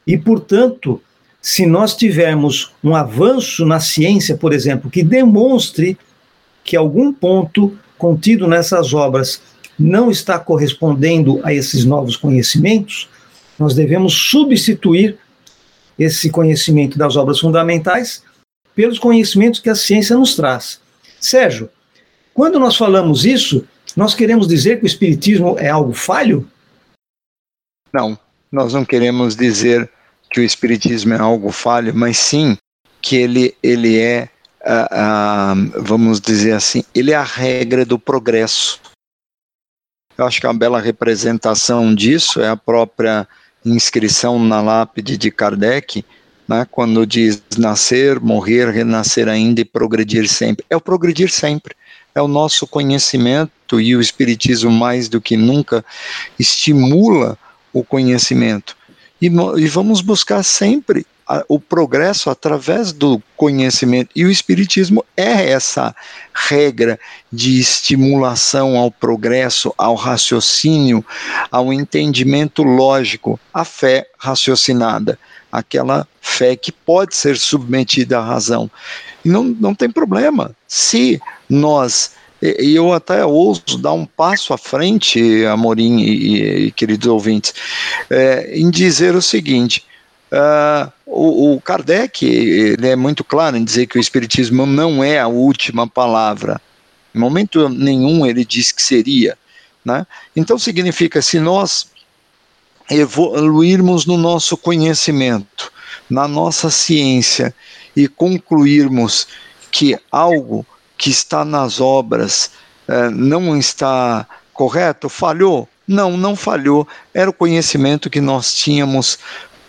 E, 0.08 0.18
portanto, 0.18 1.02
se 1.42 1.66
nós 1.66 1.96
tivermos 1.96 2.72
um 2.84 2.96
avanço 2.96 3.66
na 3.66 3.80
ciência, 3.80 4.36
por 4.36 4.54
exemplo, 4.54 4.90
que 4.90 5.04
demonstre 5.04 5.98
que 6.64 6.76
algum 6.76 7.14
ponto 7.14 7.78
contido 7.98 8.48
nessas 8.48 8.94
obras 8.94 9.42
não 9.78 10.10
está 10.10 10.40
correspondendo 10.40 11.40
a 11.44 11.54
esses 11.54 11.86
novos 11.86 12.16
conhecimentos, 12.16 13.08
nós 13.60 13.76
devemos 13.76 14.14
substituir 14.14 15.18
esse 15.98 16.30
conhecimento 16.30 16.98
das 16.98 17.16
obras 17.16 17.40
fundamentais 17.40 18.24
pelos 18.74 19.00
conhecimentos 19.00 19.60
que 19.60 19.70
a 19.70 19.76
ciência 19.76 20.16
nos 20.18 20.36
traz. 20.36 20.82
Sérgio, 21.20 21.70
quando 22.34 22.60
nós 22.60 22.76
falamos 22.76 23.26
isso, 23.26 23.66
nós 23.96 24.14
queremos 24.14 24.48
dizer 24.48 24.80
que 24.80 24.86
o 24.86 24.88
Espiritismo 24.88 25.56
é 25.58 25.70
algo 25.70 25.94
falho? 25.94 26.50
Não, 27.94 28.20
nós 28.52 28.74
não 28.74 28.84
queremos 28.84 29.36
dizer 29.36 29.90
que 30.30 30.42
o 30.42 30.44
Espiritismo 30.44 31.14
é 31.14 31.20
algo 31.20 31.52
falho, 31.52 31.94
mas 31.96 32.18
sim 32.18 32.58
que 33.02 33.16
ele, 33.16 33.56
ele 33.64 33.98
é, 33.98 34.30
vamos 35.78 36.20
dizer 36.20 36.54
assim, 36.54 36.84
ele 36.94 37.12
é 37.12 37.16
a 37.16 37.24
regra 37.24 37.86
do 37.86 37.98
progresso. 37.98 38.82
Eu 40.18 40.26
acho 40.26 40.42
que 40.42 40.48
uma 40.48 40.54
bela 40.54 40.80
representação 40.80 41.94
disso 41.94 42.42
é 42.42 42.50
a 42.50 42.58
própria 42.58 43.28
inscrição 43.66 44.40
na 44.40 44.62
lápide 44.62 45.18
de 45.18 45.32
Kardec, 45.32 46.06
né, 46.48 46.68
quando 46.70 47.06
diz 47.06 47.42
nascer, 47.58 48.20
morrer, 48.20 48.70
renascer 48.70 49.28
ainda 49.28 49.62
e 49.62 49.66
progredir 49.66 50.28
sempre. 50.28 50.66
É 50.70 50.76
o 50.76 50.82
progredir 50.82 51.32
sempre. 51.32 51.76
É 52.14 52.22
o 52.22 52.28
nosso 52.28 52.66
conhecimento 52.68 53.82
e 53.82 53.96
o 53.96 54.00
Espiritismo, 54.00 54.72
mais 54.72 55.10
do 55.10 55.20
que 55.20 55.36
nunca, 55.36 55.84
estimula 56.40 57.38
o 57.74 57.84
conhecimento. 57.84 58.78
E, 59.22 59.26
e 59.26 59.68
vamos 59.68 60.02
buscar 60.02 60.44
sempre 60.44 61.06
o 61.48 61.60
progresso 61.60 62.30
através 62.30 62.92
do 62.92 63.22
conhecimento. 63.36 64.12
E 64.16 64.26
o 64.26 64.32
Espiritismo 64.32 65.04
é 65.18 65.50
essa 65.50 65.96
regra 66.34 67.00
de 67.32 67.60
estimulação 67.60 68.78
ao 68.78 68.92
progresso, 68.92 69.74
ao 69.78 69.96
raciocínio, 69.96 71.04
ao 71.52 71.74
entendimento 71.74 72.64
lógico, 72.64 73.40
a 73.54 73.66
fé 73.66 74.08
raciocinada, 74.18 75.18
aquela 75.52 76.08
fé 76.22 76.56
que 76.56 76.72
pode 76.72 77.16
ser 77.16 77.38
submetida 77.38 78.20
à 78.20 78.24
razão. 78.24 78.70
E 79.24 79.30
não, 79.30 79.44
não 79.44 79.74
tem 79.74 79.90
problema. 79.90 80.56
Se 80.68 81.20
nós 81.50 82.12
e 82.42 82.76
eu 82.76 82.94
até 82.94 83.26
ouso 83.26 83.78
dar 83.80 83.94
um 83.94 84.06
passo 84.06 84.54
à 84.54 84.58
frente, 84.58 85.46
Amorim 85.46 86.02
e, 86.02 86.66
e 86.66 86.72
queridos 86.72 87.08
ouvintes, 87.08 87.54
é, 88.10 88.52
em 88.54 88.70
dizer 88.70 89.16
o 89.16 89.22
seguinte: 89.22 89.84
Uh, 90.32 90.92
o, 91.06 91.54
o, 91.54 91.62
Kardec 91.62 92.26
ele 92.26 92.88
é 92.88 92.96
muito 92.96 93.24
claro 93.24 93.56
em 93.56 93.64
dizer 93.64 93.86
que 93.86 93.98
o 93.98 94.02
Espiritismo 94.02 94.66
não 94.66 95.04
é 95.04 95.20
a 95.20 95.28
última 95.28 95.88
palavra. 95.88 96.60
Em 97.14 97.20
momento 97.20 97.70
nenhum 97.70 98.26
ele 98.26 98.44
diz 98.44 98.72
que 98.72 98.82
seria. 98.82 99.38
Né? 99.84 100.06
Então 100.36 100.58
significa, 100.58 101.22
se 101.22 101.40
nós 101.40 101.88
evoluirmos 102.90 104.06
no 104.06 104.18
nosso 104.18 104.58
conhecimento, 104.58 105.72
na 106.10 106.28
nossa 106.28 106.70
ciência, 106.70 107.54
e 107.96 108.08
concluirmos 108.08 109.28
que 109.72 109.98
algo 110.12 110.66
que 110.98 111.10
está 111.10 111.46
nas 111.46 111.80
obras 111.80 112.52
uh, 112.88 113.12
não 113.12 113.58
está 113.58 114.28
correto, 114.54 115.08
falhou? 115.08 115.68
Não, 115.88 116.18
não 116.18 116.36
falhou. 116.36 116.88
Era 117.14 117.30
o 117.30 117.34
conhecimento 117.34 118.10
que 118.10 118.20
nós 118.20 118.54
tínhamos 118.54 119.20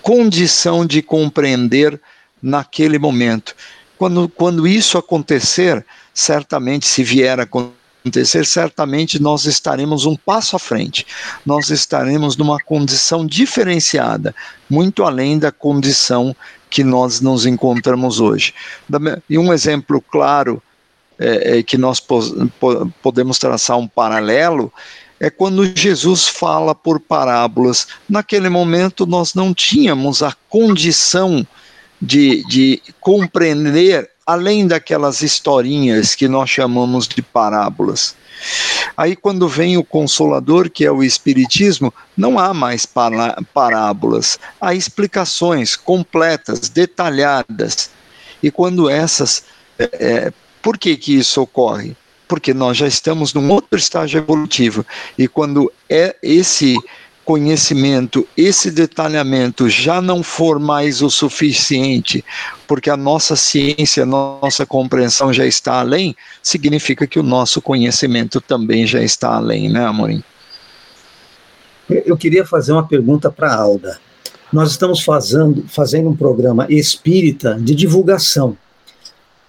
condição 0.07 0.87
de 0.87 1.03
compreender 1.03 2.01
naquele 2.41 2.97
momento. 2.97 3.57
Quando, 3.99 4.29
quando 4.29 4.65
isso 4.65 4.97
acontecer, 4.97 5.85
certamente, 6.15 6.87
se 6.87 7.03
vier 7.03 7.41
a 7.41 7.43
acontecer, 7.43 8.47
certamente 8.47 9.21
nós 9.21 9.47
estaremos 9.47 10.07
um 10.07 10.15
passo 10.15 10.55
à 10.55 10.61
frente. 10.61 11.05
Nós 11.45 11.71
estaremos 11.71 12.37
numa 12.37 12.61
condição 12.61 13.27
diferenciada, 13.27 14.33
muito 14.71 15.03
além 15.03 15.41
da 15.41 15.51
condição 15.51 16.37
que 16.71 16.85
nós 16.85 17.21
nos 17.21 17.45
encontramos 17.45 18.21
hoje. 18.21 18.55
E 19.29 19.37
um 19.37 19.53
exemplo 19.53 20.01
claro 20.01 20.63
é, 21.19 21.59
é 21.59 21.63
que 21.65 21.77
nós 21.77 21.99
po 21.99 22.23
podemos 23.03 23.41
traçar 23.41 23.77
um 23.77 23.89
paralelo 23.89 24.73
é 25.19 25.31
quando 25.31 25.65
Jesus 25.77 26.29
fala 26.29 26.75
por 26.75 27.01
parábolas. 27.01 27.87
Naquele 28.09 28.49
momento 28.49 29.07
nós 29.07 29.35
não 29.35 29.55
tínhamos 29.55 30.23
a 30.23 30.35
condição 30.49 31.47
de, 32.01 32.45
de 32.49 32.83
compreender 33.01 34.11
além 34.27 34.67
daquelas 34.67 35.23
historinhas 35.23 36.15
que 36.15 36.27
nós 36.27 36.51
chamamos 36.51 37.07
de 37.07 37.23
parábolas. 37.23 38.17
Aí, 38.97 39.15
quando 39.15 39.49
vem 39.49 39.77
o 39.77 39.85
Consolador, 39.85 40.69
que 40.69 40.85
é 40.85 40.91
o 40.91 41.03
Espiritismo, 41.03 41.95
não 42.17 42.39
há 42.39 42.53
mais 42.53 42.87
parábolas, 43.55 44.39
há 44.61 44.75
explicações 44.75 45.77
completas, 45.77 46.69
detalhadas. 46.69 47.91
E 48.43 48.51
quando 48.51 48.91
essas. 48.91 49.45
É, 49.79 49.85
é, 50.01 50.33
por 50.61 50.77
que, 50.77 50.97
que 50.97 51.15
isso 51.15 51.41
ocorre? 51.41 51.97
Porque 52.29 52.53
nós 52.53 52.77
já 52.77 52.87
estamos 52.87 53.33
num 53.33 53.51
outro 53.51 53.79
estágio 53.79 54.19
evolutivo. 54.19 54.85
E 55.17 55.29
quando 55.29 55.73
é 55.89 56.17
esse 56.23 56.77
conhecimento, 57.27 58.27
esse 58.37 58.71
detalhamento 58.71 59.69
já 59.69 60.01
não 60.01 60.23
for 60.23 60.61
mais 60.61 61.03
o 61.03 61.11
suficiente, 61.11 62.25
porque 62.69 62.89
a 62.89 62.97
nossa 62.97 63.35
ciência, 63.35 64.05
a 64.05 64.07
nossa 64.07 64.65
compreensão 64.65 65.33
já 65.33 65.45
está 65.45 65.81
além, 65.81 66.15
significa 66.41 67.05
que 67.05 67.19
o 67.19 67.25
nosso 67.25 67.61
conhecimento 67.61 68.41
também 68.41 68.87
já 68.87 69.03
está 69.03 69.35
além, 69.35 69.69
né, 69.69 69.85
Amorim? 69.85 70.23
Eu 71.89 72.17
queria 72.17 72.47
fazer 72.47 72.73
uma 72.73 72.87
pergunta 72.87 73.29
para 73.29 73.53
a 73.53 73.61
Alda. 73.61 73.99
Nós 74.53 74.71
estamos 74.71 75.03
fazendo, 75.03 75.65
fazendo 75.69 76.09
um 76.09 76.17
programa 76.17 76.67
espírita 76.69 77.59
de 77.61 77.75
divulgação. 77.75 78.57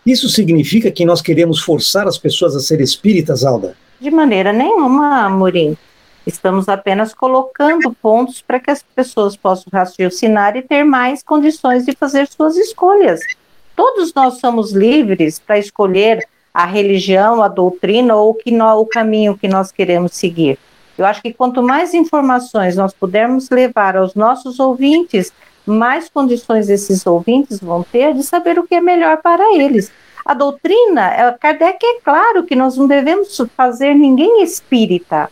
Isso 0.08 0.30
significa 0.30 0.90
que 0.90 1.04
nós 1.04 1.22
queremos 1.22 1.60
forçar 1.60 2.08
as 2.08 2.18
pessoas 2.18 2.56
a 2.56 2.62
ser 2.62 2.80
espíritas, 2.80 3.44
Alda? 3.44 3.76
De 4.00 4.10
maneira 4.10 4.54
nenhuma, 4.54 5.26
Amorim. 5.26 5.76
Estamos 6.26 6.70
apenas 6.70 7.14
colocando 7.14 7.94
pontos 8.02 8.42
para 8.42 8.58
que 8.58 8.72
as 8.72 8.82
pessoas 8.96 9.36
possam 9.36 9.66
raciocinar 9.70 10.56
e 10.56 10.62
ter 10.62 10.86
mais 10.86 11.22
condições 11.22 11.86
de 11.86 11.92
fazer 11.92 12.26
suas 12.28 12.56
escolhas. 12.56 13.20
Todos 13.76 14.14
nós 14.14 14.40
somos 14.40 14.72
livres 14.72 15.40
para 15.40 15.60
escolher 15.60 16.26
a 16.54 16.66
religião, 16.66 17.44
a 17.44 17.50
doutrina 17.50 18.16
ou 18.16 18.34
que 18.34 18.58
o 18.58 18.86
caminho 18.86 19.38
que 19.38 19.50
nós 19.50 19.74
queremos 19.74 20.14
seguir. 20.14 20.58
Eu 20.98 21.06
acho 21.06 21.22
que 21.22 21.34
quanto 21.34 21.62
mais 21.62 21.94
informações 21.94 22.78
nós 22.78 22.94
pudermos 22.94 23.50
levar 23.50 23.98
aos 23.98 24.16
nossos 24.16 24.58
ouvintes, 24.58 25.34
mais 25.67 26.09
condições 26.09 26.69
esses 26.69 27.05
ouvintes 27.05 27.59
vão 27.59 27.83
ter 27.83 28.13
de 28.13 28.24
saber 28.24 28.57
o 28.57 28.63
que 28.65 28.75
é 28.75 28.81
melhor 28.81 29.17
para 29.17 29.43
eles. 29.55 29.91
A 30.25 30.33
doutrina, 30.33 31.09
é, 31.13 31.31
Kardec 31.31 31.86
é 31.86 32.01
claro 32.01 32.43
que 32.43 32.55
nós 32.55 32.75
não 32.75 32.88
devemos 32.88 33.38
fazer 33.55 33.93
ninguém 33.93 34.43
espírita. 34.43 35.29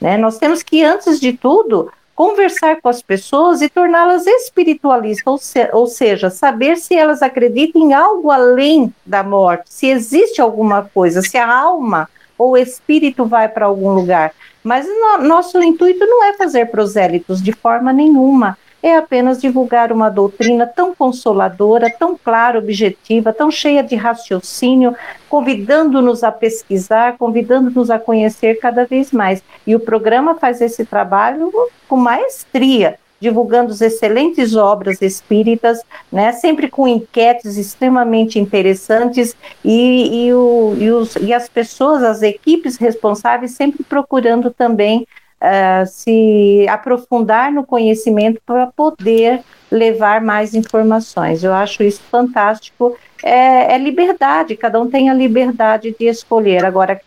Né? 0.00 0.16
Nós 0.16 0.38
temos 0.38 0.62
que, 0.62 0.82
antes 0.84 1.18
de 1.18 1.32
tudo, 1.32 1.90
conversar 2.14 2.80
com 2.80 2.88
as 2.88 3.00
pessoas 3.00 3.62
e 3.62 3.68
torná-las 3.68 4.26
espiritualistas, 4.26 5.26
ou, 5.26 5.38
se, 5.38 5.70
ou, 5.72 5.86
seja, 5.86 6.30
saber 6.30 6.76
se 6.76 6.94
elas 6.94 7.22
acreditam 7.22 7.80
em 7.80 7.94
algo 7.94 8.30
além 8.30 8.92
da 9.06 9.22
morte, 9.22 9.72
se 9.72 9.86
existe 9.86 10.40
alguma 10.40 10.82
coisa, 10.82 11.22
se 11.22 11.38
a 11.38 11.50
alma 11.50 12.08
ou 12.36 12.56
espírito 12.56 13.24
vai 13.24 13.48
para 13.48 13.66
algum 13.66 13.92
lugar. 13.94 14.32
Mas 14.62 14.86
no, 14.86 15.26
nosso 15.26 15.62
intuito 15.62 16.04
não 16.06 16.24
é 16.24 16.34
fazer 16.34 16.70
prosélitos 16.70 17.42
de 17.42 17.52
forma 17.52 17.92
nenhuma 17.92 18.58
é 18.82 18.96
apenas 18.96 19.40
divulgar 19.40 19.92
uma 19.92 20.08
doutrina 20.08 20.66
tão 20.66 20.94
consoladora, 20.94 21.92
tão 21.98 22.16
clara, 22.16 22.58
objetiva, 22.58 23.32
tão 23.32 23.50
cheia 23.50 23.82
de 23.82 23.96
raciocínio, 23.96 24.94
convidando-nos 25.28 26.22
a 26.22 26.30
pesquisar, 26.30 27.16
convidando-nos 27.18 27.90
a 27.90 27.98
conhecer 27.98 28.58
cada 28.60 28.84
vez 28.84 29.10
mais. 29.10 29.42
E 29.66 29.74
o 29.74 29.80
programa 29.80 30.36
faz 30.36 30.60
esse 30.60 30.84
trabalho 30.84 31.52
com 31.88 31.96
maestria, 31.96 32.98
divulgando 33.20 33.72
as 33.72 33.80
excelentes 33.80 34.54
obras 34.54 35.02
espíritas, 35.02 35.82
né, 36.10 36.32
sempre 36.32 36.68
com 36.68 36.86
enquetes 36.86 37.56
extremamente 37.56 38.38
interessantes 38.38 39.36
e, 39.64 40.26
e, 40.26 40.32
o, 40.32 40.76
e, 40.78 40.90
os, 40.90 41.16
e 41.16 41.32
as 41.32 41.48
pessoas, 41.48 42.02
as 42.04 42.22
equipes 42.22 42.76
responsáveis, 42.76 43.52
sempre 43.52 43.82
procurando 43.82 44.50
também 44.50 45.06
uh, 45.42 45.86
se 45.86 46.66
aprofundar 46.68 47.52
no 47.52 47.64
conhecimento 47.64 48.40
para 48.44 48.66
poder 48.66 49.40
levar 49.70 50.20
mais 50.20 50.54
informações. 50.54 51.44
Eu 51.44 51.52
acho 51.52 51.82
isso 51.82 52.00
fantástico. 52.10 52.96
É, 53.22 53.74
é, 53.74 53.78
liberdade, 53.78 54.56
cada 54.56 54.80
um 54.80 54.88
tem 54.88 55.10
a 55.10 55.14
liberdade 55.14 55.94
de 55.98 56.06
escolher. 56.06 56.64
Agora, 56.64 57.00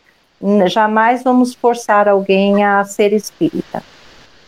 jamais 0.67 1.23
vamos 1.23 1.53
forçar 1.53 2.07
alguém 2.07 2.63
a 2.63 2.83
ser 2.83 3.13
espírita. 3.13 3.83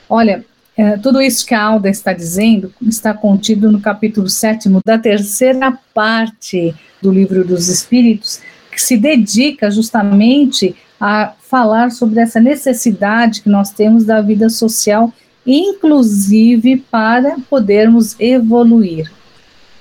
Olha, 0.10 0.46
é, 0.76 0.98
tudo 0.98 1.22
isso 1.22 1.46
que 1.46 1.54
a 1.54 1.62
Alda 1.62 1.90
está 1.90 2.14
dizendo 2.14 2.74
está 2.82 3.14
contido 3.14 3.72
no 3.72 3.80
capítulo 3.80 4.28
7 4.28 4.70
da 4.84 4.98
terceira 4.98 5.78
parte 5.94 6.76
do 7.02 7.12
Livro 7.12 7.46
dos 7.46 7.68
Espíritos, 7.68 8.42
que 8.72 8.82
se 8.82 8.98
dedica 8.98 9.70
justamente 9.70 10.76
a 11.06 11.34
falar 11.38 11.92
sobre 11.92 12.22
essa 12.22 12.40
necessidade 12.40 13.42
que 13.42 13.50
nós 13.50 13.72
temos 13.72 14.06
da 14.06 14.22
vida 14.22 14.50
social, 14.50 15.12
inclusive 15.46 16.78
para 16.90 17.36
podermos 17.50 18.18
evoluir. 18.18 19.12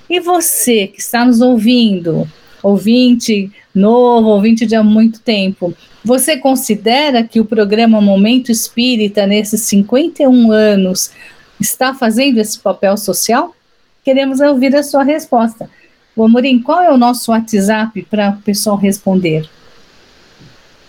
E 0.09 0.19
você 0.19 0.85
que 0.85 0.99
está 0.99 1.23
nos 1.23 1.39
ouvindo, 1.39 2.27
ouvinte 2.61 3.49
novo, 3.73 4.27
ouvinte 4.27 4.65
de 4.65 4.75
há 4.75 4.83
muito 4.83 5.21
tempo, 5.21 5.73
você 6.03 6.35
considera 6.35 7.23
que 7.23 7.39
o 7.39 7.45
programa 7.45 8.01
Momento 8.01 8.51
Espírita, 8.51 9.25
nesses 9.25 9.61
51 9.61 10.51
anos, 10.51 11.09
está 11.57 11.93
fazendo 11.93 12.37
esse 12.39 12.59
papel 12.59 12.97
social? 12.97 13.55
Queremos 14.03 14.41
ouvir 14.41 14.75
a 14.75 14.83
sua 14.83 15.03
resposta. 15.03 15.69
O 16.17 16.25
Amorim, 16.25 16.61
qual 16.61 16.83
é 16.83 16.91
o 16.91 16.97
nosso 16.97 17.31
WhatsApp 17.31 18.05
para 18.11 18.31
o 18.31 18.41
pessoal 18.41 18.75
responder? 18.75 19.49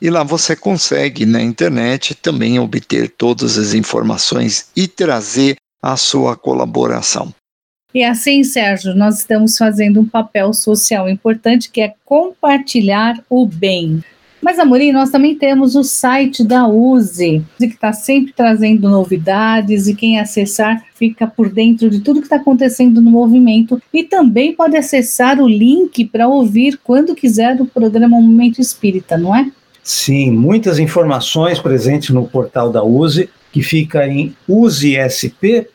e 0.00 0.08
lá 0.10 0.22
você 0.22 0.56
consegue 0.56 1.26
na 1.26 1.42
internet 1.42 2.14
também 2.14 2.58
obter 2.58 3.10
todas 3.10 3.58
as 3.58 3.74
informações 3.74 4.68
e 4.74 4.88
trazer 4.88 5.56
a 5.82 5.96
sua 5.96 6.36
colaboração. 6.36 7.32
E 7.92 8.04
assim, 8.04 8.44
Sérgio, 8.44 8.94
nós 8.94 9.18
estamos 9.18 9.58
fazendo 9.58 10.00
um 10.00 10.06
papel 10.06 10.52
social 10.52 11.08
importante 11.08 11.70
que 11.70 11.80
é 11.80 11.94
compartilhar 12.04 13.22
o 13.28 13.44
bem. 13.44 14.02
Mas, 14.40 14.58
Amorim, 14.58 14.90
nós 14.90 15.10
também 15.10 15.34
temos 15.34 15.74
o 15.76 15.84
site 15.84 16.42
da 16.42 16.66
USE, 16.66 17.44
que 17.58 17.64
está 17.66 17.92
sempre 17.92 18.32
trazendo 18.32 18.88
novidades 18.88 19.86
e 19.86 19.94
quem 19.94 20.18
acessar 20.18 20.82
fica 20.94 21.26
por 21.26 21.50
dentro 21.50 21.90
de 21.90 22.00
tudo 22.00 22.20
que 22.20 22.26
está 22.26 22.36
acontecendo 22.36 23.02
no 23.02 23.10
movimento 23.10 23.82
e 23.92 24.02
também 24.02 24.54
pode 24.54 24.76
acessar 24.76 25.38
o 25.40 25.48
link 25.48 26.06
para 26.06 26.26
ouvir 26.26 26.78
quando 26.82 27.14
quiser 27.14 27.60
o 27.60 27.66
programa 27.66 28.18
Momento 28.18 28.60
Espírita, 28.60 29.18
não 29.18 29.36
é? 29.36 29.50
Sim, 29.82 30.30
muitas 30.30 30.78
informações 30.78 31.58
presentes 31.58 32.10
no 32.10 32.28
portal 32.28 32.70
da 32.70 32.82
USE, 32.82 33.30
que 33.52 33.62
fica 33.62 34.06
em 34.06 34.34
usesp.org.br. 34.46 35.70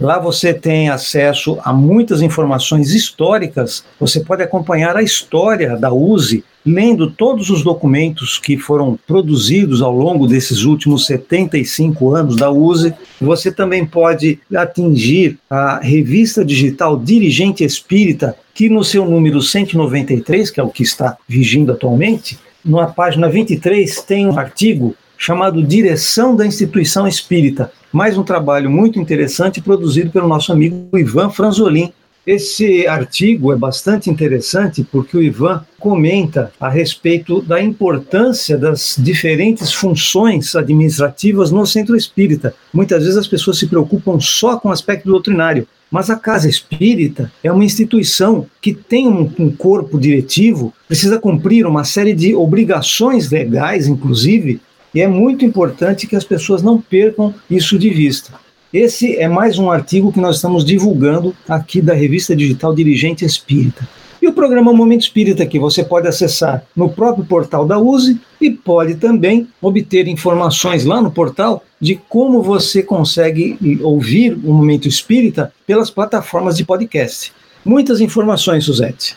Lá 0.00 0.18
você 0.18 0.54
tem 0.54 0.88
acesso 0.88 1.58
a 1.62 1.72
muitas 1.72 2.22
informações 2.22 2.94
históricas. 2.94 3.84
Você 3.98 4.20
pode 4.20 4.42
acompanhar 4.42 4.96
a 4.96 5.02
história 5.02 5.76
da 5.76 5.92
USE 5.92 6.42
lendo 6.64 7.10
todos 7.10 7.50
os 7.50 7.62
documentos 7.62 8.38
que 8.38 8.58
foram 8.58 8.98
produzidos 9.06 9.82
ao 9.82 9.94
longo 9.94 10.26
desses 10.26 10.64
últimos 10.64 11.06
75 11.06 12.14
anos 12.14 12.36
da 12.36 12.50
USE. 12.50 12.94
Você 13.20 13.50
também 13.50 13.86
pode 13.86 14.38
atingir 14.54 15.38
a 15.48 15.80
revista 15.80 16.44
digital 16.44 16.98
Dirigente 16.98 17.64
Espírita, 17.64 18.36
que 18.54 18.68
no 18.68 18.84
seu 18.84 19.04
número 19.04 19.40
193, 19.40 20.50
que 20.50 20.60
é 20.60 20.62
o 20.62 20.68
que 20.68 20.82
está 20.82 21.16
vigindo 21.26 21.72
atualmente, 21.72 22.38
na 22.64 22.86
página 22.86 23.28
23 23.28 24.02
tem 24.02 24.26
um 24.26 24.38
artigo 24.38 24.94
chamado 25.16 25.62
Direção 25.62 26.34
da 26.34 26.46
Instituição 26.46 27.06
Espírita, 27.06 27.72
mais 27.92 28.16
um 28.16 28.22
trabalho 28.22 28.70
muito 28.70 28.98
interessante 28.98 29.60
produzido 29.60 30.10
pelo 30.10 30.28
nosso 30.28 30.52
amigo 30.52 30.88
Ivan 30.96 31.30
Franzolin. 31.30 31.92
Esse 32.26 32.86
artigo 32.86 33.50
é 33.50 33.56
bastante 33.56 34.10
interessante 34.10 34.84
porque 34.84 35.16
o 35.16 35.22
Ivan 35.22 35.64
comenta 35.78 36.52
a 36.60 36.68
respeito 36.68 37.40
da 37.40 37.62
importância 37.62 38.58
das 38.58 38.94
diferentes 38.98 39.72
funções 39.72 40.54
administrativas 40.54 41.50
no 41.50 41.66
centro 41.66 41.96
espírita. 41.96 42.54
Muitas 42.72 43.02
vezes 43.02 43.16
as 43.16 43.26
pessoas 43.26 43.58
se 43.58 43.66
preocupam 43.66 44.20
só 44.20 44.58
com 44.58 44.68
o 44.68 44.72
aspecto 44.72 45.08
doutrinário, 45.08 45.66
mas 45.90 46.10
a 46.10 46.16
Casa 46.16 46.48
Espírita 46.48 47.32
é 47.42 47.50
uma 47.50 47.64
instituição 47.64 48.46
que 48.60 48.72
tem 48.74 49.08
um, 49.08 49.28
um, 49.38 49.50
corpo 49.50 49.98
diretivo, 49.98 50.72
precisa 50.86 51.18
cumprir 51.18 51.66
uma 51.66 51.84
série 51.84 52.12
de 52.12 52.34
obrigações 52.34 53.30
legais, 53.30 53.88
inclusive, 53.88 54.60
e 54.94 55.00
é 55.00 55.08
muito 55.08 55.44
importante 55.44 56.06
que 56.06 56.14
as 56.14 56.24
pessoas 56.24 56.62
não 56.62 56.80
percam 56.80 57.34
isso 57.50 57.78
de 57.78 57.90
vista. 57.90 58.32
Esse 58.72 59.16
é 59.16 59.26
mais 59.26 59.58
um 59.58 59.68
artigo 59.68 60.12
que 60.12 60.20
nós 60.20 60.36
estamos 60.36 60.64
divulgando 60.64 61.34
aqui 61.48 61.82
da 61.82 61.92
revista 61.92 62.36
digital 62.36 62.72
Dirigente 62.72 63.24
Espírita. 63.24 63.88
E 64.22 64.28
o 64.28 64.32
programa 64.32 64.72
Momento 64.72 65.00
Espírita, 65.00 65.44
que 65.44 65.58
você 65.58 65.82
pode 65.82 66.06
acessar 66.06 66.64
no 66.76 66.88
próprio 66.88 67.24
portal 67.24 67.66
da 67.66 67.80
USE 67.80 68.20
e 68.40 68.48
pode 68.48 68.94
também 68.94 69.48
obter 69.60 70.06
informações 70.06 70.84
lá 70.84 71.02
no 71.02 71.10
portal 71.10 71.64
de 71.80 71.96
como 72.08 72.42
você 72.42 72.80
consegue 72.80 73.58
ouvir 73.82 74.34
o 74.34 74.52
Momento 74.52 74.86
Espírita 74.86 75.52
pelas 75.66 75.90
plataformas 75.90 76.56
de 76.56 76.64
podcast. 76.64 77.32
Muitas 77.64 78.00
informações, 78.00 78.66
Suzete. 78.66 79.16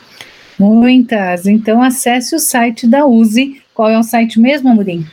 Muitas. 0.58 1.46
Então 1.46 1.84
acesse 1.84 2.36
o 2.36 2.40
site 2.40 2.88
da 2.88 3.06
USE. 3.06 3.62
Qual 3.72 3.88
é 3.88 4.00
o 4.00 4.04
site 4.04 4.40
mesmo, 4.40 4.70
Amorim? 4.70 5.06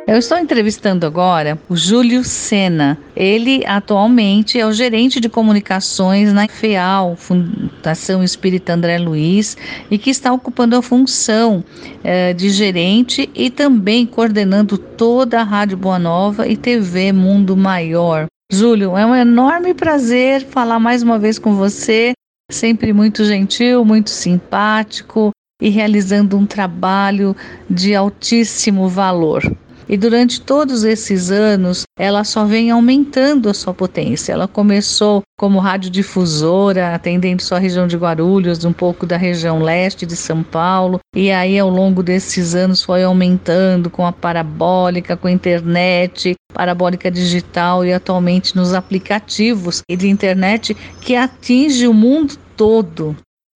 Eu 0.08 0.18
estou 0.18 0.38
entrevistando 0.38 1.06
agora 1.06 1.60
o 1.70 1.76
Júlio 1.76 2.24
Sena. 2.24 2.98
Ele 3.16 3.64
atualmente 3.66 4.60
é 4.60 4.66
o 4.66 4.72
gerente 4.72 5.20
de 5.20 5.30
comunicações 5.30 6.34
na 6.34 6.48
FEAL, 6.48 7.16
Fundação 7.16 8.24
Espírita 8.24 8.74
André 8.74 8.98
Luiz, 8.98 9.56
e 9.92 9.98
que 9.98 10.10
está 10.10 10.34
ocupando 10.34 10.76
a 10.76 10.82
função 10.82 11.64
eh, 12.04 12.34
de 12.34 12.50
gerente 12.50 13.30
e 13.36 13.52
também 13.52 14.08
coordenando 14.08 14.78
toda 14.78 15.40
a 15.40 15.44
Rádio 15.44 15.78
Boa 15.78 16.00
Nova 16.00 16.48
e 16.48 16.58
TV 16.58 17.12
Mundo 17.12 17.56
Maior. 17.56 18.26
Júlio, 18.52 18.98
é 18.98 19.06
um 19.06 19.16
enorme 19.16 19.74
prazer 19.74 20.46
falar 20.46 20.80
mais 20.80 21.02
uma 21.02 21.18
vez 21.18 21.40
com 21.40 21.56
você, 21.56 22.14
sempre 22.52 22.94
muito 22.94 23.24
gentil, 23.26 23.86
muito 23.86 24.10
simpático 24.10 25.32
e 25.62 25.70
realizando 25.70 26.38
um 26.38 26.46
trabalho 26.46 27.36
de 27.70 27.96
altíssimo 27.96 28.88
valor. 28.88 29.42
E 29.88 29.98
durante 29.98 30.42
todos 30.42 30.84
esses 30.84 31.32
anos, 31.32 31.84
ela 31.98 32.24
só 32.24 32.46
vem 32.46 32.72
aumentando 32.72 33.50
a 33.50 33.54
sua 33.54 33.74
potência. 33.74 34.32
Ela 34.32 34.48
começou 34.48 35.22
como 35.38 35.60
radiodifusora, 35.60 36.96
atendendo 36.96 37.42
só 37.42 37.56
a 37.56 37.60
região 37.60 37.88
de 37.88 37.98
Guarulhos, 37.98 38.64
um 38.64 38.72
pouco 38.72 39.06
da 39.06 39.18
região 39.18 39.62
leste 39.62 40.06
de 40.06 40.16
São 40.16 40.42
Paulo, 40.42 41.00
e 41.16 41.32
aí 41.32 41.60
ao 41.60 41.70
longo 41.70 42.02
desses 42.02 42.56
anos 42.56 42.82
foi 42.82 43.04
aumentando 43.04 43.90
com 43.90 44.06
a 44.06 44.12
parabólica, 44.12 45.18
com 45.18 45.28
a 45.28 45.32
internet, 45.32 46.36
parabólica 46.54 47.12
digital 47.12 47.84
e 47.84 47.92
atualmente 47.92 48.56
nos 48.56 48.74
aplicativos 48.74 49.82
de 49.90 50.08
internet 50.08 50.76
que 51.02 51.16
atinge 51.16 51.88
o 51.88 51.94
mundo 51.94 52.38
todo. 52.56 53.16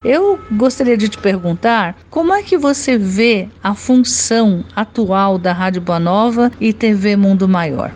Eu 0.10 0.40
gostaria 0.54 0.96
de 0.96 1.10
te 1.10 1.18
perguntar 1.18 1.98
como 2.10 2.34
é 2.34 2.42
que 2.42 2.58
você 2.58 2.98
vê 2.98 3.50
a 3.62 3.76
função 3.76 4.64
atual 4.74 5.38
da 5.38 5.52
Rádio 5.52 5.82
Boa 5.82 6.00
Nova 6.00 6.50
e 6.62 6.72
TV 6.72 7.18
Mundo 7.18 7.46
Maior. 7.46 7.94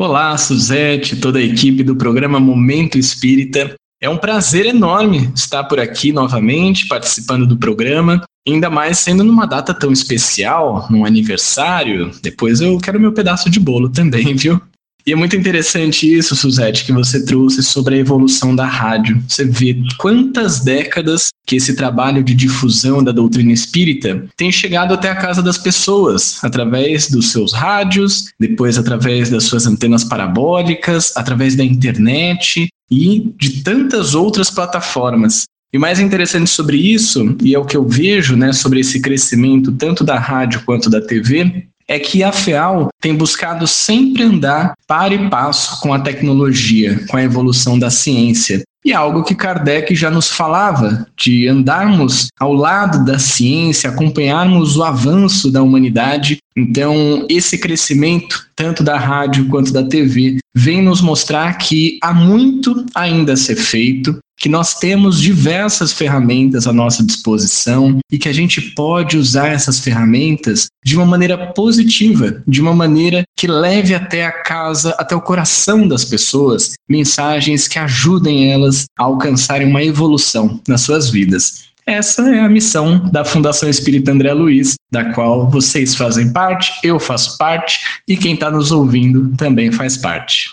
Olá, 0.00 0.34
Suzete, 0.38 1.14
toda 1.14 1.38
a 1.38 1.42
equipe 1.42 1.82
do 1.82 1.94
programa 1.94 2.40
Momento 2.40 2.96
Espírita. 2.96 3.74
É 4.00 4.08
um 4.08 4.16
prazer 4.16 4.64
enorme 4.64 5.30
estar 5.36 5.64
por 5.64 5.78
aqui 5.78 6.10
novamente, 6.10 6.88
participando 6.88 7.46
do 7.46 7.58
programa, 7.58 8.24
ainda 8.48 8.70
mais 8.70 9.00
sendo 9.00 9.22
numa 9.22 9.44
data 9.44 9.74
tão 9.74 9.92
especial, 9.92 10.86
num 10.88 11.04
aniversário. 11.04 12.12
Depois 12.22 12.62
eu 12.62 12.78
quero 12.78 12.98
meu 12.98 13.12
pedaço 13.12 13.50
de 13.50 13.60
bolo 13.60 13.90
também, 13.90 14.32
viu? 14.34 14.58
E 15.04 15.12
é 15.12 15.16
muito 15.16 15.36
interessante 15.36 16.12
isso, 16.12 16.36
Suzette, 16.36 16.84
que 16.84 16.92
você 16.92 17.24
trouxe 17.24 17.62
sobre 17.62 17.96
a 17.96 17.98
evolução 17.98 18.54
da 18.54 18.66
rádio. 18.66 19.20
Você 19.26 19.44
vê 19.44 19.76
quantas 19.98 20.60
décadas 20.60 21.30
que 21.44 21.56
esse 21.56 21.74
trabalho 21.74 22.22
de 22.22 22.34
difusão 22.34 23.02
da 23.02 23.10
doutrina 23.10 23.52
espírita 23.52 24.24
tem 24.36 24.52
chegado 24.52 24.94
até 24.94 25.10
a 25.10 25.16
casa 25.16 25.42
das 25.42 25.58
pessoas, 25.58 26.38
através 26.44 27.10
dos 27.10 27.32
seus 27.32 27.52
rádios, 27.52 28.26
depois 28.38 28.78
através 28.78 29.28
das 29.28 29.44
suas 29.44 29.66
antenas 29.66 30.04
parabólicas, 30.04 31.12
através 31.16 31.56
da 31.56 31.64
internet 31.64 32.68
e 32.88 33.32
de 33.36 33.62
tantas 33.62 34.14
outras 34.14 34.50
plataformas. 34.50 35.44
E 35.74 35.78
mais 35.78 35.98
interessante 35.98 36.50
sobre 36.50 36.76
isso, 36.76 37.34
e 37.42 37.54
é 37.54 37.58
o 37.58 37.64
que 37.64 37.76
eu 37.76 37.88
vejo, 37.88 38.36
né, 38.36 38.52
sobre 38.52 38.80
esse 38.80 39.00
crescimento 39.00 39.72
tanto 39.72 40.04
da 40.04 40.18
rádio 40.18 40.62
quanto 40.66 40.90
da 40.90 41.00
TV, 41.00 41.66
é 41.88 41.98
que 41.98 42.22
a 42.22 42.32
FEAL 42.32 42.88
tem 43.00 43.14
buscado 43.14 43.66
sempre 43.66 44.22
andar 44.22 44.74
par 44.86 45.12
e 45.12 45.28
passo 45.28 45.80
com 45.80 45.92
a 45.92 46.00
tecnologia, 46.00 47.04
com 47.08 47.16
a 47.16 47.22
evolução 47.22 47.78
da 47.78 47.90
ciência. 47.90 48.62
e 48.84 48.92
algo 48.92 49.22
que 49.22 49.34
Kardec 49.34 49.94
já 49.94 50.10
nos 50.10 50.28
falava, 50.28 51.06
de 51.16 51.46
andarmos 51.46 52.26
ao 52.40 52.52
lado 52.52 53.04
da 53.04 53.16
ciência, 53.16 53.88
acompanharmos 53.88 54.76
o 54.76 54.82
avanço 54.82 55.52
da 55.52 55.62
humanidade. 55.62 56.38
Então, 56.56 57.24
esse 57.30 57.56
crescimento, 57.58 58.44
tanto 58.56 58.82
da 58.82 58.98
rádio 58.98 59.48
quanto 59.48 59.72
da 59.72 59.84
TV, 59.84 60.38
vem 60.52 60.82
nos 60.82 61.00
mostrar 61.00 61.58
que 61.58 61.98
há 62.02 62.12
muito 62.12 62.84
ainda 62.92 63.34
a 63.34 63.36
ser 63.36 63.54
feito, 63.54 64.18
que 64.42 64.48
nós 64.48 64.74
temos 64.74 65.20
diversas 65.20 65.92
ferramentas 65.92 66.66
à 66.66 66.72
nossa 66.72 67.06
disposição 67.06 68.00
e 68.10 68.18
que 68.18 68.28
a 68.28 68.32
gente 68.32 68.60
pode 68.72 69.16
usar 69.16 69.46
essas 69.46 69.78
ferramentas 69.78 70.66
de 70.84 70.96
uma 70.96 71.06
maneira 71.06 71.52
positiva, 71.52 72.42
de 72.44 72.60
uma 72.60 72.74
maneira 72.74 73.22
que 73.36 73.46
leve 73.46 73.94
até 73.94 74.26
a 74.26 74.32
casa, 74.32 74.96
até 74.98 75.14
o 75.14 75.20
coração 75.20 75.86
das 75.86 76.04
pessoas, 76.04 76.72
mensagens 76.88 77.68
que 77.68 77.78
ajudem 77.78 78.52
elas 78.52 78.86
a 78.98 79.04
alcançarem 79.04 79.68
uma 79.68 79.84
evolução 79.84 80.60
nas 80.66 80.80
suas 80.80 81.08
vidas. 81.08 81.70
Essa 81.86 82.34
é 82.34 82.40
a 82.40 82.48
missão 82.48 82.98
da 83.12 83.24
Fundação 83.24 83.68
Espírita 83.68 84.10
André 84.10 84.32
Luiz, 84.32 84.74
da 84.90 85.12
qual 85.12 85.48
vocês 85.48 85.94
fazem 85.94 86.32
parte, 86.32 86.72
eu 86.82 86.98
faço 86.98 87.38
parte 87.38 87.78
e 88.08 88.16
quem 88.16 88.34
está 88.34 88.50
nos 88.50 88.72
ouvindo 88.72 89.36
também 89.36 89.70
faz 89.70 89.96
parte. 89.96 90.48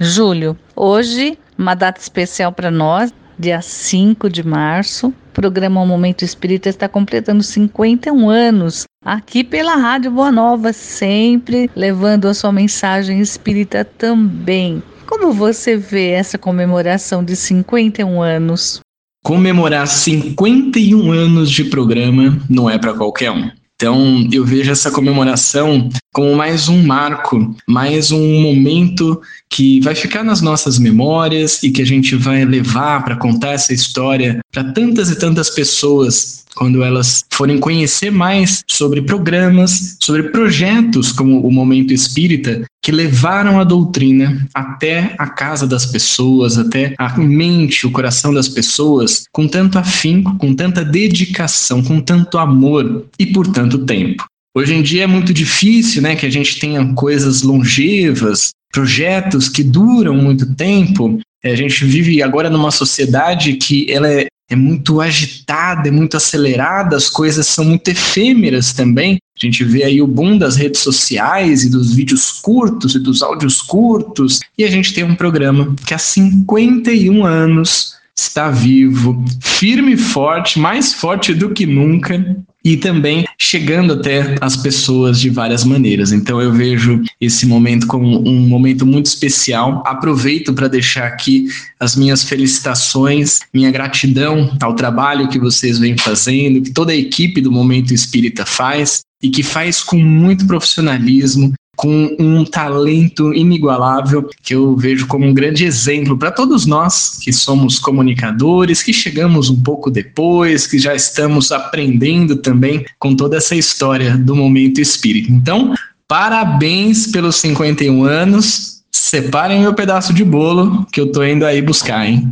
Júlio, 0.00 0.56
hoje 0.76 1.36
uma 1.58 1.74
data 1.74 2.00
especial 2.00 2.52
para 2.52 2.70
nós, 2.70 3.12
dia 3.42 3.60
5 3.60 4.30
de 4.30 4.46
março. 4.46 5.08
O 5.08 5.14
programa 5.34 5.84
Momento 5.84 6.24
Espírita 6.24 6.68
está 6.68 6.88
completando 6.88 7.42
51 7.42 8.30
anos 8.30 8.84
aqui 9.04 9.42
pela 9.42 9.74
Rádio 9.74 10.12
Boa 10.12 10.30
Nova, 10.30 10.72
sempre 10.72 11.68
levando 11.74 12.28
a 12.28 12.34
sua 12.34 12.52
mensagem 12.52 13.20
espírita 13.20 13.84
também. 13.84 14.80
Como 15.06 15.32
você 15.32 15.76
vê 15.76 16.10
essa 16.10 16.38
comemoração 16.38 17.24
de 17.24 17.34
51 17.34 18.22
anos? 18.22 18.80
Comemorar 19.24 19.86
51 19.86 21.10
anos 21.10 21.50
de 21.50 21.64
programa 21.64 22.38
não 22.48 22.70
é 22.70 22.78
para 22.78 22.94
qualquer 22.94 23.32
um. 23.32 23.50
Então, 23.82 24.28
eu 24.30 24.44
vejo 24.44 24.70
essa 24.70 24.92
comemoração 24.92 25.88
como 26.12 26.36
mais 26.36 26.68
um 26.68 26.86
marco, 26.86 27.52
mais 27.66 28.12
um 28.12 28.40
momento 28.40 29.20
que 29.50 29.80
vai 29.80 29.92
ficar 29.92 30.22
nas 30.22 30.40
nossas 30.40 30.78
memórias 30.78 31.60
e 31.64 31.70
que 31.72 31.82
a 31.82 31.84
gente 31.84 32.14
vai 32.14 32.44
levar 32.44 33.04
para 33.04 33.16
contar 33.16 33.54
essa 33.54 33.74
história 33.74 34.38
para 34.52 34.62
tantas 34.62 35.10
e 35.10 35.16
tantas 35.16 35.50
pessoas 35.50 36.41
quando 36.54 36.82
elas 36.82 37.24
forem 37.32 37.58
conhecer 37.58 38.10
mais 38.10 38.62
sobre 38.68 39.02
programas, 39.02 39.96
sobre 40.00 40.24
projetos 40.24 41.12
como 41.12 41.40
o 41.40 41.52
Momento 41.52 41.92
Espírita, 41.92 42.62
que 42.82 42.92
levaram 42.92 43.60
a 43.60 43.64
doutrina 43.64 44.46
até 44.54 45.14
a 45.18 45.28
casa 45.28 45.66
das 45.66 45.86
pessoas, 45.86 46.58
até 46.58 46.94
a 46.98 47.16
mente, 47.16 47.86
o 47.86 47.90
coração 47.90 48.34
das 48.34 48.48
pessoas, 48.48 49.24
com 49.32 49.46
tanto 49.46 49.78
afinco, 49.78 50.36
com 50.36 50.54
tanta 50.54 50.84
dedicação, 50.84 51.82
com 51.82 52.00
tanto 52.00 52.38
amor 52.38 53.06
e 53.18 53.26
por 53.26 53.46
tanto 53.48 53.84
tempo. 53.84 54.24
Hoje 54.54 54.74
em 54.74 54.82
dia 54.82 55.04
é 55.04 55.06
muito 55.06 55.32
difícil, 55.32 56.02
né, 56.02 56.14
que 56.14 56.26
a 56.26 56.30
gente 56.30 56.58
tenha 56.58 56.92
coisas 56.92 57.42
longevas, 57.42 58.50
projetos 58.72 59.48
que 59.48 59.62
duram 59.62 60.14
muito 60.14 60.54
tempo. 60.54 61.18
A 61.44 61.54
gente 61.54 61.84
vive 61.84 62.22
agora 62.22 62.50
numa 62.50 62.70
sociedade 62.70 63.54
que 63.54 63.90
ela 63.90 64.08
é 64.08 64.26
é 64.52 64.56
muito 64.56 65.00
agitada, 65.00 65.88
é 65.88 65.90
muito 65.90 66.16
acelerada, 66.16 66.94
as 66.94 67.08
coisas 67.08 67.46
são 67.46 67.64
muito 67.64 67.88
efêmeras 67.88 68.72
também. 68.72 69.18
A 69.36 69.46
gente 69.46 69.64
vê 69.64 69.84
aí 69.84 70.02
o 70.02 70.06
boom 70.06 70.36
das 70.36 70.56
redes 70.56 70.80
sociais 70.80 71.64
e 71.64 71.70
dos 71.70 71.94
vídeos 71.94 72.30
curtos 72.30 72.94
e 72.94 72.98
dos 72.98 73.22
áudios 73.22 73.62
curtos, 73.62 74.40
e 74.56 74.64
a 74.64 74.70
gente 74.70 74.92
tem 74.92 75.04
um 75.04 75.14
programa 75.14 75.74
que 75.86 75.94
há 75.94 75.98
51 75.98 77.24
anos 77.24 77.94
está 78.14 78.50
vivo, 78.50 79.24
firme 79.40 79.94
e 79.94 79.96
forte, 79.96 80.58
mais 80.58 80.92
forte 80.92 81.32
do 81.32 81.50
que 81.50 81.64
nunca, 81.64 82.36
e 82.64 82.76
também 82.76 83.24
chegando 83.38 83.94
até 83.94 84.36
as 84.40 84.56
pessoas 84.56 85.18
de 85.18 85.28
várias 85.28 85.64
maneiras. 85.64 86.12
Então 86.12 86.40
eu 86.40 86.52
vejo 86.52 87.02
esse 87.20 87.46
momento 87.46 87.86
como 87.86 88.26
um 88.28 88.40
momento 88.40 88.86
muito 88.86 89.06
especial. 89.06 89.82
Aproveito 89.86 90.52
para 90.54 90.68
deixar 90.68 91.06
aqui 91.06 91.48
as 91.78 91.96
minhas 91.96 92.22
felicitações, 92.22 93.40
minha 93.52 93.70
gratidão 93.70 94.56
ao 94.60 94.74
trabalho 94.74 95.28
que 95.28 95.38
vocês 95.38 95.78
vêm 95.78 95.96
fazendo, 95.96 96.62
que 96.62 96.70
toda 96.70 96.92
a 96.92 96.96
equipe 96.96 97.40
do 97.40 97.50
Momento 97.50 97.92
Espírita 97.92 98.46
faz 98.46 99.02
e 99.22 99.30
que 99.30 99.42
faz 99.42 99.82
com 99.82 99.98
muito 99.98 100.46
profissionalismo, 100.46 101.52
com 101.76 102.14
um 102.18 102.44
talento 102.44 103.32
inigualável 103.32 104.28
que 104.42 104.54
eu 104.54 104.76
vejo 104.76 105.06
como 105.06 105.26
um 105.26 105.34
grande 105.34 105.64
exemplo 105.64 106.16
para 106.16 106.30
todos 106.30 106.66
nós 106.66 107.18
que 107.22 107.32
somos 107.32 107.78
comunicadores, 107.78 108.82
que 108.82 108.92
chegamos 108.92 109.50
um 109.50 109.60
pouco 109.62 109.90
depois, 109.90 110.66
que 110.66 110.78
já 110.78 110.94
estamos 110.94 111.50
aprendendo 111.50 112.36
também 112.36 112.84
com 112.98 113.16
toda 113.16 113.36
essa 113.36 113.56
história 113.56 114.16
do 114.16 114.36
momento 114.36 114.80
espírita. 114.80 115.32
Então, 115.32 115.74
parabéns 116.06 117.06
pelos 117.06 117.36
51 117.36 118.04
anos. 118.04 118.82
Separem 118.92 119.60
meu 119.60 119.74
pedaço 119.74 120.12
de 120.12 120.22
bolo 120.22 120.86
que 120.92 121.00
eu 121.00 121.10
tô 121.10 121.24
indo 121.24 121.46
aí 121.46 121.62
buscar, 121.62 122.06
hein? 122.06 122.30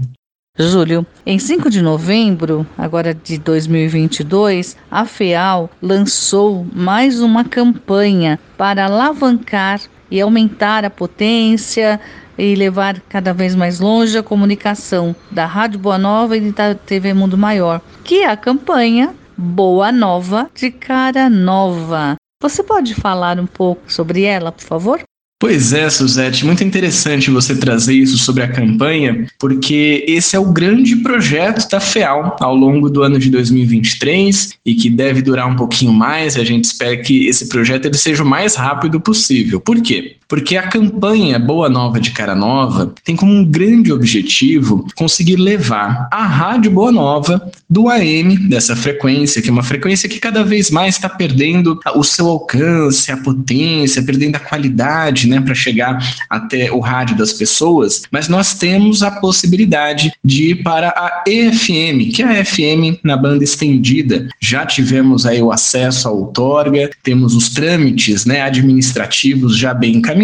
Júlio, 0.63 1.07
em 1.25 1.39
5 1.39 1.71
de 1.71 1.81
novembro, 1.81 2.67
agora 2.77 3.15
de 3.15 3.39
2022, 3.39 4.77
a 4.91 5.07
FEAL 5.07 5.71
lançou 5.81 6.67
mais 6.75 7.23
uma 7.23 7.45
campanha 7.45 8.39
para 8.59 8.85
alavancar 8.85 9.81
e 10.11 10.21
aumentar 10.21 10.85
a 10.85 10.91
potência 10.91 11.99
e 12.37 12.55
levar 12.55 13.01
cada 13.09 13.33
vez 13.33 13.55
mais 13.55 13.81
longe 13.81 14.19
a 14.19 14.23
comunicação 14.23 15.17
da 15.31 15.47
Rádio 15.47 15.79
Boa 15.79 15.97
Nova 15.97 16.37
e 16.37 16.53
da 16.53 16.75
TV 16.75 17.15
Mundo 17.15 17.39
Maior, 17.39 17.81
que 18.05 18.23
é 18.23 18.29
a 18.29 18.37
campanha 18.37 19.15
Boa 19.37 19.91
Nova 19.91 20.51
de 20.55 20.71
Cara 20.71 21.31
Nova. 21.31 22.17
Você 22.43 22.63
pode 22.63 22.95
falar 22.95 23.41
um 23.41 23.47
pouco 23.47 23.91
sobre 23.91 24.25
ela, 24.25 24.53
por 24.53 24.65
favor? 24.65 25.01
Pois 25.41 25.73
é, 25.73 25.89
Suzette, 25.89 26.45
muito 26.45 26.63
interessante 26.63 27.31
você 27.31 27.57
trazer 27.57 27.95
isso 27.95 28.19
sobre 28.19 28.43
a 28.43 28.49
campanha, 28.53 29.27
porque 29.39 30.05
esse 30.07 30.37
é 30.37 30.39
o 30.39 30.53
grande 30.53 30.97
projeto 30.97 31.67
da 31.67 31.81
FEAL 31.81 32.37
ao 32.39 32.55
longo 32.55 32.91
do 32.91 33.03
ano 33.03 33.19
de 33.19 33.31
2023 33.31 34.53
e 34.67 34.75
que 34.75 34.91
deve 34.91 35.23
durar 35.23 35.49
um 35.49 35.57
pouquinho 35.57 35.95
mais. 35.95 36.37
A 36.37 36.45
gente 36.45 36.67
espera 36.67 36.95
que 36.99 37.27
esse 37.27 37.49
projeto 37.49 37.87
ele 37.87 37.97
seja 37.97 38.23
o 38.23 38.27
mais 38.27 38.55
rápido 38.55 39.01
possível. 39.01 39.59
Por 39.59 39.81
quê? 39.81 40.20
Porque 40.31 40.57
a 40.57 40.69
campanha 40.69 41.41
Boa 41.41 41.69
Nova 41.69 42.01
de 42.01 42.13
Cara 42.13 42.37
Nova 42.37 42.95
tem 43.05 43.17
como 43.17 43.33
um 43.33 43.45
grande 43.45 43.93
objetivo 43.93 44.87
conseguir 44.95 45.35
levar 45.35 46.09
a 46.09 46.25
Rádio 46.25 46.71
Boa 46.71 46.93
Nova 46.93 47.51
do 47.69 47.89
AM, 47.89 48.37
dessa 48.49 48.77
frequência, 48.77 49.43
que 49.43 49.49
é 49.49 49.53
uma 49.53 49.65
frequência 49.65 50.09
que 50.09 50.21
cada 50.21 50.45
vez 50.45 50.71
mais 50.71 50.95
está 50.95 51.09
perdendo 51.09 51.81
o 51.97 52.05
seu 52.05 52.29
alcance, 52.29 53.11
a 53.11 53.17
potência, 53.17 54.03
perdendo 54.03 54.37
a 54.37 54.41
qualidade 54.41 55.29
né, 55.29 55.41
para 55.41 55.55
chegar 55.55 55.99
até 56.29 56.71
o 56.71 56.79
rádio 56.79 57.17
das 57.17 57.33
pessoas, 57.33 58.03
mas 58.13 58.29
nós 58.29 58.55
temos 58.55 59.03
a 59.03 59.11
possibilidade 59.11 60.13
de 60.25 60.51
ir 60.51 60.63
para 60.63 60.91
a 60.91 61.25
EFM, 61.27 62.13
que 62.15 62.23
é 62.23 62.41
a 62.41 62.45
FM 62.45 63.01
na 63.03 63.17
banda 63.17 63.43
estendida. 63.43 64.29
Já 64.41 64.65
tivemos 64.65 65.27
aí 65.27 65.43
o 65.43 65.51
acesso 65.51 66.07
à 66.07 66.13
outorga, 66.13 66.89
temos 67.03 67.35
os 67.35 67.49
trâmites 67.49 68.25
né, 68.25 68.43
administrativos 68.43 69.57
já 69.57 69.75
bem 69.75 69.97
encaminhados, 69.97 70.20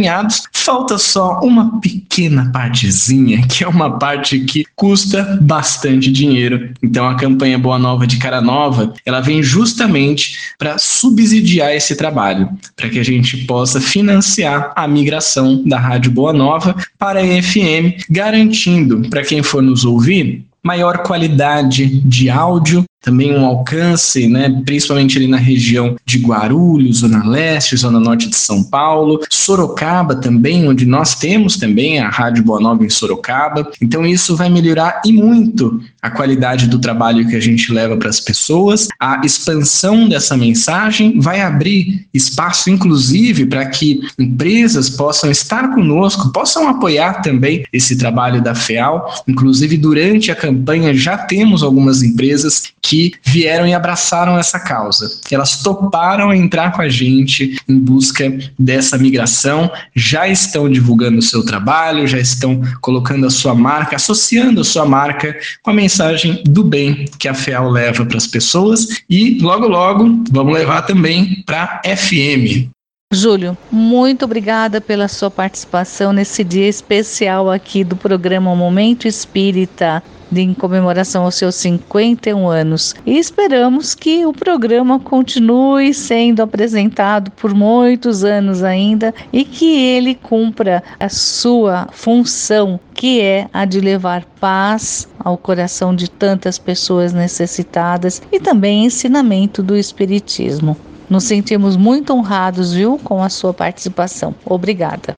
falta 0.52 0.98
só 0.98 1.40
uma 1.40 1.80
pequena 1.80 2.50
partezinha, 2.52 3.46
que 3.46 3.64
é 3.64 3.68
uma 3.68 3.98
parte 3.98 4.40
que 4.40 4.64
custa 4.74 5.38
bastante 5.40 6.10
dinheiro. 6.10 6.70
Então 6.82 7.08
a 7.08 7.14
campanha 7.14 7.58
Boa 7.58 7.78
Nova 7.78 8.06
de 8.06 8.18
Cara 8.18 8.40
Nova, 8.40 8.92
ela 9.04 9.20
vem 9.20 9.42
justamente 9.42 10.36
para 10.58 10.78
subsidiar 10.78 11.74
esse 11.74 11.94
trabalho, 11.94 12.48
para 12.74 12.88
que 12.88 12.98
a 12.98 13.04
gente 13.04 13.44
possa 13.46 13.80
financiar 13.80 14.72
a 14.74 14.88
migração 14.88 15.62
da 15.64 15.78
Rádio 15.78 16.10
Boa 16.10 16.32
Nova 16.32 16.74
para 16.98 17.20
a 17.20 17.42
FM, 17.42 18.04
garantindo 18.10 19.08
para 19.08 19.22
quem 19.22 19.42
for 19.42 19.62
nos 19.62 19.84
ouvir 19.84 20.44
maior 20.66 20.98
qualidade 21.04 22.00
de 22.00 22.28
áudio 22.28 22.84
também 23.06 23.32
um 23.32 23.46
alcance, 23.46 24.26
né, 24.26 24.52
principalmente 24.64 25.16
ali 25.16 25.28
na 25.28 25.36
região 25.36 25.94
de 26.04 26.18
Guarulhos, 26.18 26.98
Zona 26.98 27.24
Leste, 27.24 27.76
Zona 27.76 28.00
Norte 28.00 28.28
de 28.28 28.34
São 28.34 28.64
Paulo, 28.64 29.20
Sorocaba 29.30 30.16
também, 30.16 30.68
onde 30.68 30.84
nós 30.84 31.14
temos 31.14 31.56
também 31.56 32.00
a 32.00 32.08
Rádio 32.08 32.42
Boa 32.42 32.60
Nova 32.60 32.84
em 32.84 32.90
Sorocaba. 32.90 33.70
Então 33.80 34.04
isso 34.04 34.34
vai 34.34 34.50
melhorar 34.50 35.02
e 35.04 35.12
muito 35.12 35.80
a 36.02 36.10
qualidade 36.10 36.66
do 36.66 36.80
trabalho 36.80 37.28
que 37.28 37.36
a 37.36 37.40
gente 37.40 37.72
leva 37.72 37.96
para 37.96 38.08
as 38.08 38.18
pessoas. 38.18 38.88
A 38.98 39.20
expansão 39.24 40.08
dessa 40.08 40.36
mensagem 40.36 41.20
vai 41.20 41.40
abrir 41.40 42.06
espaço, 42.12 42.70
inclusive, 42.70 43.46
para 43.46 43.66
que 43.66 44.00
empresas 44.18 44.90
possam 44.90 45.30
estar 45.30 45.72
conosco, 45.74 46.32
possam 46.32 46.68
apoiar 46.68 47.22
também 47.22 47.64
esse 47.72 47.96
trabalho 47.96 48.42
da 48.42 48.54
FEAL. 48.54 49.22
Inclusive, 49.28 49.76
durante 49.76 50.32
a 50.32 50.36
campanha 50.36 50.92
já 50.92 51.16
temos 51.16 51.62
algumas 51.62 52.02
empresas 52.02 52.72
que 52.82 52.95
que 52.96 53.12
vieram 53.24 53.66
e 53.66 53.74
abraçaram 53.74 54.38
essa 54.38 54.58
causa. 54.58 55.20
Elas 55.30 55.62
toparam 55.62 56.32
entrar 56.32 56.72
com 56.72 56.80
a 56.80 56.88
gente 56.88 57.60
em 57.68 57.78
busca 57.78 58.32
dessa 58.58 58.96
migração, 58.96 59.70
já 59.94 60.26
estão 60.26 60.70
divulgando 60.70 61.18
o 61.18 61.22
seu 61.22 61.44
trabalho, 61.44 62.06
já 62.06 62.18
estão 62.18 62.60
colocando 62.80 63.26
a 63.26 63.30
sua 63.30 63.54
marca, 63.54 63.96
associando 63.96 64.60
a 64.60 64.64
sua 64.64 64.86
marca 64.86 65.36
com 65.62 65.70
a 65.70 65.74
mensagem 65.74 66.42
do 66.44 66.64
bem 66.64 67.06
que 67.18 67.28
a 67.28 67.34
FEAL 67.34 67.70
leva 67.70 68.06
para 68.06 68.16
as 68.16 68.26
pessoas. 68.26 68.86
E 69.08 69.38
logo 69.40 69.66
logo 69.68 70.24
vamos 70.30 70.54
levar 70.54 70.82
também 70.82 71.42
para 71.44 71.80
FM, 71.84 72.70
Júlio, 73.12 73.56
muito 73.70 74.24
obrigada 74.24 74.80
pela 74.80 75.06
sua 75.06 75.30
participação 75.30 76.12
nesse 76.12 76.42
dia 76.42 76.68
especial 76.68 77.48
aqui 77.48 77.84
do 77.84 77.94
programa 77.94 78.54
Momento 78.56 79.06
Espírita 79.06 80.02
em 80.34 80.54
comemoração 80.54 81.24
aos 81.24 81.34
seus 81.34 81.54
51 81.56 82.48
anos. 82.48 82.94
E 83.04 83.18
esperamos 83.18 83.94
que 83.94 84.26
o 84.26 84.32
programa 84.32 84.98
continue 84.98 85.92
sendo 85.94 86.42
apresentado 86.42 87.30
por 87.32 87.54
muitos 87.54 88.24
anos 88.24 88.62
ainda 88.62 89.14
e 89.32 89.44
que 89.44 89.78
ele 89.78 90.14
cumpra 90.14 90.82
a 90.98 91.08
sua 91.08 91.88
função, 91.92 92.80
que 92.94 93.20
é 93.20 93.48
a 93.52 93.64
de 93.64 93.80
levar 93.80 94.24
paz 94.40 95.08
ao 95.18 95.36
coração 95.36 95.94
de 95.94 96.10
tantas 96.10 96.58
pessoas 96.58 97.12
necessitadas 97.12 98.22
e 98.32 98.40
também 98.40 98.86
ensinamento 98.86 99.62
do 99.62 99.76
Espiritismo. 99.76 100.76
Nos 101.08 101.24
sentimos 101.24 101.76
muito 101.76 102.12
honrados, 102.12 102.72
viu, 102.72 102.98
com 103.02 103.22
a 103.22 103.28
sua 103.28 103.54
participação. 103.54 104.34
Obrigada. 104.44 105.14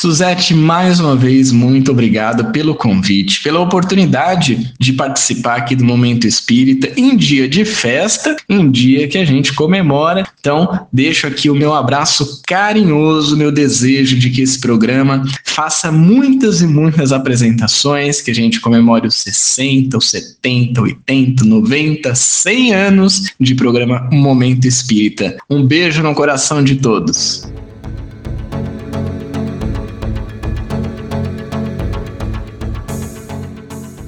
Suzete, 0.00 0.54
mais 0.54 0.98
uma 0.98 1.14
vez, 1.14 1.52
muito 1.52 1.90
obrigado 1.90 2.50
pelo 2.52 2.74
convite, 2.74 3.42
pela 3.42 3.60
oportunidade 3.60 4.72
de 4.80 4.94
participar 4.94 5.56
aqui 5.56 5.76
do 5.76 5.84
Momento 5.84 6.26
Espírita 6.26 6.90
em 6.98 7.14
dia 7.14 7.46
de 7.46 7.66
festa, 7.66 8.34
um 8.48 8.70
dia 8.70 9.06
que 9.06 9.18
a 9.18 9.26
gente 9.26 9.52
comemora. 9.52 10.26
Então, 10.40 10.86
deixo 10.90 11.26
aqui 11.26 11.50
o 11.50 11.54
meu 11.54 11.74
abraço 11.74 12.40
carinhoso, 12.46 13.36
meu 13.36 13.52
desejo 13.52 14.18
de 14.18 14.30
que 14.30 14.40
esse 14.40 14.58
programa 14.58 15.22
faça 15.44 15.92
muitas 15.92 16.62
e 16.62 16.66
muitas 16.66 17.12
apresentações, 17.12 18.22
que 18.22 18.30
a 18.30 18.34
gente 18.34 18.58
comemore 18.58 19.06
os 19.06 19.16
60, 19.16 19.98
os 19.98 20.08
70, 20.08 20.80
80, 20.80 21.44
90, 21.44 22.14
100 22.14 22.74
anos 22.74 23.24
de 23.38 23.54
programa 23.54 24.08
Momento 24.10 24.66
Espírita. 24.66 25.36
Um 25.50 25.62
beijo 25.62 26.02
no 26.02 26.14
coração 26.14 26.64
de 26.64 26.76
todos. 26.76 27.46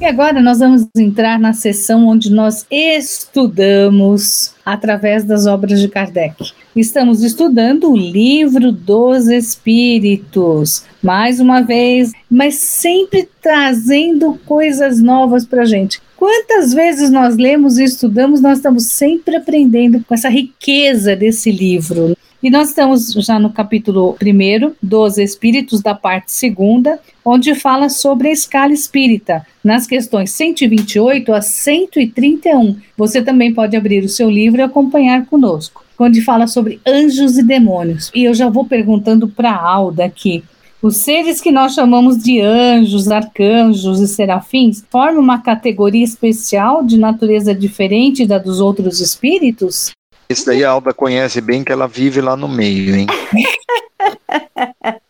E 0.02 0.04
agora 0.04 0.42
nós 0.42 0.58
vamos 0.58 0.84
entrar 0.96 1.38
na 1.38 1.52
sessão 1.52 2.08
onde 2.08 2.28
nós 2.28 2.66
estudamos 2.68 4.52
através 4.66 5.22
das 5.22 5.46
obras 5.46 5.80
de 5.80 5.86
Kardec. 5.86 6.50
Estamos 6.74 7.22
estudando 7.22 7.88
o 7.88 7.96
Livro 7.96 8.72
dos 8.72 9.28
Espíritos, 9.28 10.84
mais 11.00 11.38
uma 11.38 11.60
vez, 11.60 12.10
mas 12.28 12.56
sempre 12.56 13.28
trazendo 13.40 14.40
coisas 14.44 15.00
novas 15.00 15.46
para 15.46 15.62
a 15.62 15.66
gente. 15.66 16.02
Quantas 16.16 16.74
vezes 16.74 17.08
nós 17.08 17.36
lemos 17.36 17.78
e 17.78 17.84
estudamos, 17.84 18.40
nós 18.40 18.58
estamos 18.58 18.86
sempre 18.86 19.36
aprendendo 19.36 20.02
com 20.02 20.14
essa 20.14 20.28
riqueza 20.28 21.14
desse 21.14 21.52
livro. 21.52 22.16
E 22.42 22.50
nós 22.50 22.70
estamos 22.70 23.12
já 23.12 23.38
no 23.38 23.50
capítulo 23.50 24.16
1 24.20 24.72
dos 24.82 25.16
Espíritos, 25.16 25.80
da 25.80 25.94
parte 25.94 26.32
segunda, 26.32 26.98
onde 27.24 27.54
fala 27.54 27.88
sobre 27.88 28.30
a 28.30 28.32
escala 28.32 28.72
espírita, 28.72 29.46
nas 29.62 29.86
questões 29.86 30.32
128 30.32 31.32
a 31.32 31.40
131. 31.40 32.78
Você 32.98 33.22
também 33.22 33.54
pode 33.54 33.76
abrir 33.76 34.02
o 34.02 34.08
seu 34.08 34.28
livro 34.28 34.60
e 34.60 34.64
acompanhar 34.64 35.24
conosco, 35.26 35.84
onde 35.96 36.20
fala 36.20 36.48
sobre 36.48 36.80
anjos 36.84 37.38
e 37.38 37.44
demônios. 37.44 38.10
E 38.12 38.24
eu 38.24 38.34
já 38.34 38.48
vou 38.48 38.64
perguntando 38.64 39.28
para 39.28 39.52
a 39.52 39.64
Alda 39.64 40.04
aqui. 40.04 40.42
Os 40.82 40.96
seres 40.96 41.40
que 41.40 41.52
nós 41.52 41.74
chamamos 41.74 42.20
de 42.20 42.40
anjos, 42.40 43.08
arcanjos 43.08 44.00
e 44.00 44.08
serafins 44.08 44.84
formam 44.90 45.22
uma 45.22 45.40
categoria 45.40 46.02
especial 46.02 46.82
de 46.82 46.98
natureza 46.98 47.54
diferente 47.54 48.26
da 48.26 48.36
dos 48.36 48.58
outros 48.58 49.00
espíritos? 49.00 49.92
Esse 50.32 50.46
daí 50.46 50.64
a 50.64 50.70
Alda 50.70 50.94
conhece 50.94 51.42
bem, 51.42 51.62
que 51.62 51.70
ela 51.70 51.86
vive 51.86 52.22
lá 52.22 52.34
no 52.34 52.48
meio, 52.48 52.96
hein? 52.96 53.06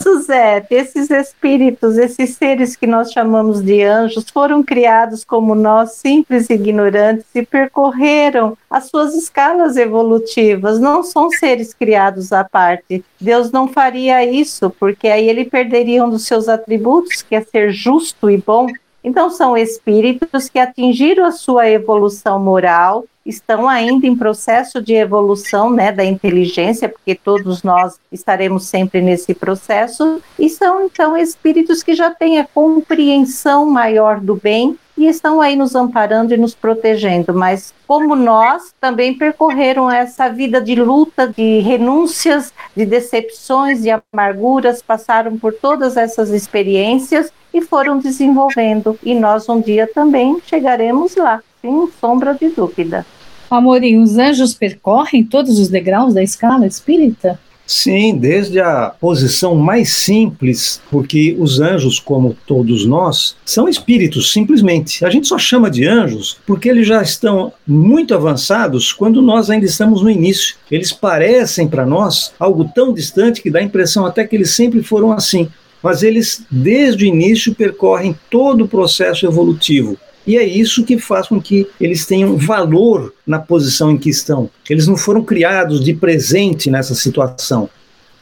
Suzete, 0.00 0.74
esses 0.74 1.10
espíritos, 1.10 1.98
esses 1.98 2.30
seres 2.30 2.74
que 2.74 2.86
nós 2.86 3.12
chamamos 3.12 3.62
de 3.62 3.82
anjos, 3.82 4.24
foram 4.30 4.62
criados 4.62 5.22
como 5.22 5.54
nós, 5.54 5.92
simples 5.92 6.48
e 6.48 6.54
ignorantes, 6.54 7.26
e 7.34 7.44
percorreram 7.44 8.56
as 8.70 8.88
suas 8.88 9.14
escalas 9.14 9.76
evolutivas. 9.76 10.80
Não 10.80 11.02
são 11.02 11.28
seres 11.28 11.74
criados 11.74 12.32
à 12.32 12.42
parte. 12.42 13.04
Deus 13.20 13.52
não 13.52 13.68
faria 13.68 14.24
isso, 14.24 14.70
porque 14.80 15.08
aí 15.08 15.28
ele 15.28 15.44
perderia 15.44 16.02
um 16.04 16.10
dos 16.10 16.24
seus 16.24 16.48
atributos, 16.48 17.20
que 17.20 17.34
é 17.34 17.42
ser 17.42 17.70
justo 17.70 18.30
e 18.30 18.38
bom. 18.38 18.66
Então, 19.04 19.28
são 19.28 19.56
espíritos 19.56 20.48
que 20.48 20.58
atingiram 20.58 21.26
a 21.26 21.32
sua 21.32 21.68
evolução 21.68 22.38
moral, 22.40 23.04
estão 23.24 23.68
ainda 23.68 24.06
em 24.06 24.16
processo 24.16 24.82
de 24.82 24.94
evolução 24.94 25.70
né, 25.70 25.90
da 25.90 26.04
inteligência, 26.04 26.88
porque 26.88 27.14
todos 27.14 27.62
nós 27.62 27.98
estaremos 28.12 28.64
sempre 28.66 29.00
nesse 29.00 29.34
processo, 29.34 30.20
e 30.38 30.48
são 30.48 30.84
então 30.84 31.16
espíritos 31.16 31.82
que 31.82 31.94
já 31.94 32.10
têm 32.10 32.38
a 32.38 32.46
compreensão 32.46 33.66
maior 33.66 34.20
do 34.20 34.36
bem 34.36 34.78
e 34.96 35.06
estão 35.06 35.40
aí 35.40 35.56
nos 35.56 35.74
amparando 35.74 36.32
e 36.32 36.36
nos 36.36 36.54
protegendo, 36.54 37.34
mas 37.34 37.74
como 37.86 38.14
nós 38.14 38.72
também 38.80 39.12
percorreram 39.12 39.90
essa 39.90 40.28
vida 40.28 40.60
de 40.60 40.76
luta, 40.76 41.26
de 41.26 41.58
renúncias, 41.60 42.52
de 42.76 42.86
decepções, 42.86 43.82
de 43.82 43.90
amarguras, 43.90 44.80
passaram 44.80 45.36
por 45.36 45.52
todas 45.52 45.96
essas 45.96 46.30
experiências 46.30 47.32
e 47.52 47.60
foram 47.60 47.98
desenvolvendo. 47.98 48.98
E 49.02 49.14
nós 49.14 49.48
um 49.48 49.60
dia 49.60 49.88
também 49.92 50.40
chegaremos 50.46 51.16
lá, 51.16 51.42
sem 51.60 51.88
sombra 52.00 52.34
de 52.34 52.48
dúvida. 52.48 53.04
Amorim, 53.50 53.98
os 53.98 54.18
anjos 54.18 54.54
percorrem 54.54 55.24
todos 55.24 55.58
os 55.58 55.68
degraus 55.68 56.14
da 56.14 56.22
escala 56.22 56.66
espírita? 56.66 57.38
Sim, 57.66 58.18
desde 58.18 58.60
a 58.60 58.90
posição 58.90 59.54
mais 59.54 59.94
simples, 59.94 60.82
porque 60.90 61.34
os 61.38 61.60
anjos, 61.60 61.98
como 61.98 62.36
todos 62.46 62.84
nós, 62.84 63.36
são 63.44 63.66
espíritos, 63.66 64.32
simplesmente. 64.32 65.02
A 65.04 65.08
gente 65.08 65.26
só 65.26 65.38
chama 65.38 65.70
de 65.70 65.86
anjos 65.86 66.36
porque 66.46 66.68
eles 66.68 66.86
já 66.86 67.00
estão 67.00 67.52
muito 67.66 68.14
avançados 68.14 68.92
quando 68.92 69.22
nós 69.22 69.48
ainda 69.48 69.64
estamos 69.64 70.02
no 70.02 70.10
início. 70.10 70.56
Eles 70.70 70.92
parecem 70.92 71.66
para 71.66 71.86
nós 71.86 72.34
algo 72.38 72.70
tão 72.74 72.92
distante 72.92 73.40
que 73.40 73.50
dá 73.50 73.60
a 73.60 73.64
impressão 73.64 74.04
até 74.04 74.26
que 74.26 74.36
eles 74.36 74.50
sempre 74.50 74.82
foram 74.82 75.10
assim. 75.10 75.48
Mas 75.82 76.02
eles, 76.02 76.44
desde 76.50 77.04
o 77.04 77.08
início, 77.08 77.54
percorrem 77.54 78.16
todo 78.30 78.64
o 78.64 78.68
processo 78.68 79.26
evolutivo. 79.26 79.96
E 80.26 80.38
é 80.38 80.44
isso 80.44 80.84
que 80.84 80.98
faz 80.98 81.28
com 81.28 81.40
que 81.40 81.66
eles 81.80 82.06
tenham 82.06 82.36
valor 82.36 83.12
na 83.26 83.38
posição 83.38 83.90
em 83.90 83.98
que 83.98 84.08
estão. 84.08 84.48
Eles 84.68 84.86
não 84.86 84.96
foram 84.96 85.22
criados 85.22 85.84
de 85.84 85.92
presente 85.92 86.70
nessa 86.70 86.94
situação. 86.94 87.68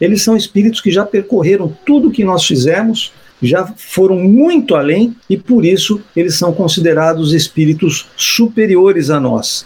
Eles 0.01 0.23
são 0.23 0.37
espíritos 0.37 0.81
que 0.81 0.91
já 0.91 1.07
percorreram 1.07 1.73
tudo 1.87 2.09
o 2.09 2.11
que 2.11 2.25
nós 2.25 2.45
fizemos, 2.45 3.13
já 3.41 3.67
foram 3.77 4.17
muito 4.17 4.75
além 4.75 5.15
e 5.31 5.37
por 5.37 5.65
isso 5.65 6.01
eles 6.15 6.35
são 6.35 6.53
considerados 6.53 7.33
espíritos 7.33 8.09
superiores 8.17 9.11
a 9.11 9.21
nós. 9.21 9.65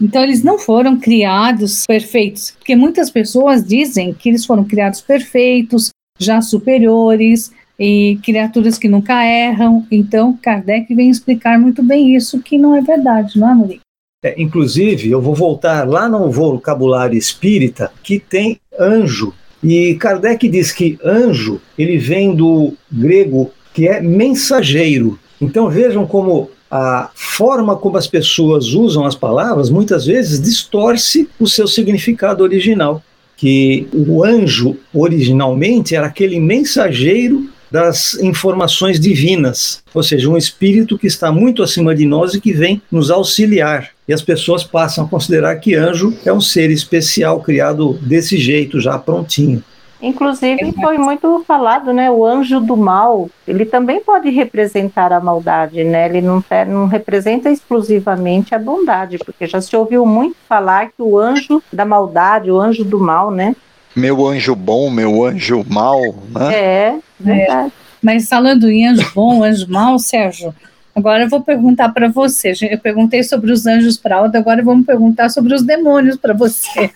Então 0.00 0.22
eles 0.22 0.42
não 0.42 0.58
foram 0.58 0.98
criados 0.98 1.84
perfeitos, 1.86 2.52
porque 2.58 2.76
muitas 2.76 3.10
pessoas 3.10 3.64
dizem 3.64 4.12
que 4.12 4.28
eles 4.28 4.44
foram 4.44 4.64
criados 4.64 5.00
perfeitos, 5.00 5.90
já 6.18 6.40
superiores, 6.40 7.50
e 7.78 8.18
criaturas 8.22 8.78
que 8.78 8.88
nunca 8.88 9.24
erram. 9.24 9.86
Então, 9.90 10.38
Kardec 10.40 10.94
vem 10.94 11.10
explicar 11.10 11.58
muito 11.58 11.82
bem 11.82 12.16
isso, 12.16 12.40
que 12.40 12.58
não 12.58 12.74
é 12.74 12.80
verdade, 12.80 13.38
não 13.38 13.50
é, 13.50 13.54
Muriel? 13.54 13.80
É, 14.24 14.34
inclusive, 14.40 15.10
eu 15.10 15.20
vou 15.20 15.34
voltar 15.34 15.86
lá 15.86 16.08
no 16.08 16.30
vocabulário 16.30 17.16
espírita, 17.16 17.92
que 18.02 18.18
tem 18.18 18.58
anjo. 18.78 19.32
E 19.62 19.94
Kardec 19.96 20.48
diz 20.48 20.72
que 20.72 20.98
anjo, 21.04 21.60
ele 21.78 21.98
vem 21.98 22.34
do 22.34 22.74
grego 22.90 23.50
que 23.72 23.86
é 23.86 24.00
mensageiro. 24.00 25.18
Então 25.40 25.68
vejam 25.68 26.06
como 26.06 26.50
a 26.70 27.10
forma 27.14 27.76
como 27.76 27.96
as 27.96 28.06
pessoas 28.06 28.68
usam 28.68 29.04
as 29.04 29.14
palavras 29.14 29.70
muitas 29.70 30.06
vezes 30.06 30.40
distorce 30.40 31.28
o 31.38 31.46
seu 31.46 31.66
significado 31.66 32.42
original. 32.42 33.02
Que 33.36 33.86
o 33.92 34.24
anjo 34.24 34.76
originalmente 34.94 35.94
era 35.94 36.06
aquele 36.06 36.40
mensageiro 36.40 37.50
das 37.70 38.14
informações 38.14 39.00
divinas, 39.00 39.82
ou 39.92 40.02
seja, 40.02 40.28
um 40.28 40.36
espírito 40.36 40.98
que 40.98 41.06
está 41.06 41.32
muito 41.32 41.62
acima 41.62 41.94
de 41.94 42.06
nós 42.06 42.34
e 42.34 42.40
que 42.40 42.52
vem 42.52 42.80
nos 42.90 43.10
auxiliar. 43.10 43.90
E 44.08 44.12
as 44.12 44.22
pessoas 44.22 44.62
passam 44.62 45.04
a 45.04 45.08
considerar 45.08 45.56
que 45.56 45.74
anjo 45.74 46.16
é 46.24 46.32
um 46.32 46.40
ser 46.40 46.70
especial 46.70 47.40
criado 47.40 47.94
desse 47.94 48.38
jeito, 48.38 48.80
já 48.80 48.98
prontinho. 48.98 49.62
Inclusive 50.00 50.72
foi 50.72 50.98
muito 50.98 51.42
falado, 51.46 51.92
né? 51.92 52.10
O 52.10 52.24
anjo 52.24 52.60
do 52.60 52.76
mal, 52.76 53.30
ele 53.48 53.64
também 53.64 54.00
pode 54.00 54.28
representar 54.28 55.12
a 55.12 55.20
maldade, 55.20 55.82
né? 55.84 56.06
Ele 56.06 56.20
não, 56.20 56.44
não 56.68 56.86
representa 56.86 57.50
exclusivamente 57.50 58.54
a 58.54 58.58
bondade, 58.58 59.18
porque 59.18 59.46
já 59.46 59.60
se 59.60 59.74
ouviu 59.74 60.04
muito 60.04 60.36
falar 60.46 60.88
que 60.88 61.00
o 61.00 61.18
anjo 61.18 61.62
da 61.72 61.84
maldade, 61.84 62.50
o 62.50 62.60
anjo 62.60 62.84
do 62.84 63.00
mal, 63.00 63.30
né? 63.30 63.56
Meu 63.96 64.26
anjo 64.26 64.54
bom, 64.54 64.90
meu 64.90 65.24
anjo 65.24 65.64
mal, 65.66 65.98
né? 66.30 66.54
É, 66.54 66.98
verdade. 67.18 67.68
É. 67.68 67.86
Mas 68.02 68.28
falando 68.28 68.70
em 68.70 68.86
anjo 68.86 69.10
bom, 69.14 69.42
anjo 69.42 69.66
mal, 69.70 69.98
Sérgio, 69.98 70.54
agora 70.94 71.24
eu 71.24 71.28
vou 71.30 71.40
perguntar 71.40 71.88
para 71.88 72.06
você. 72.08 72.52
Eu 72.70 72.78
perguntei 72.78 73.24
sobre 73.24 73.50
os 73.50 73.66
anjos 73.66 73.96
para 73.96 74.16
Alda, 74.16 74.38
agora 74.38 74.62
vamos 74.62 74.84
perguntar 74.84 75.30
sobre 75.30 75.54
os 75.54 75.62
demônios 75.62 76.16
para 76.18 76.34
você. 76.34 76.90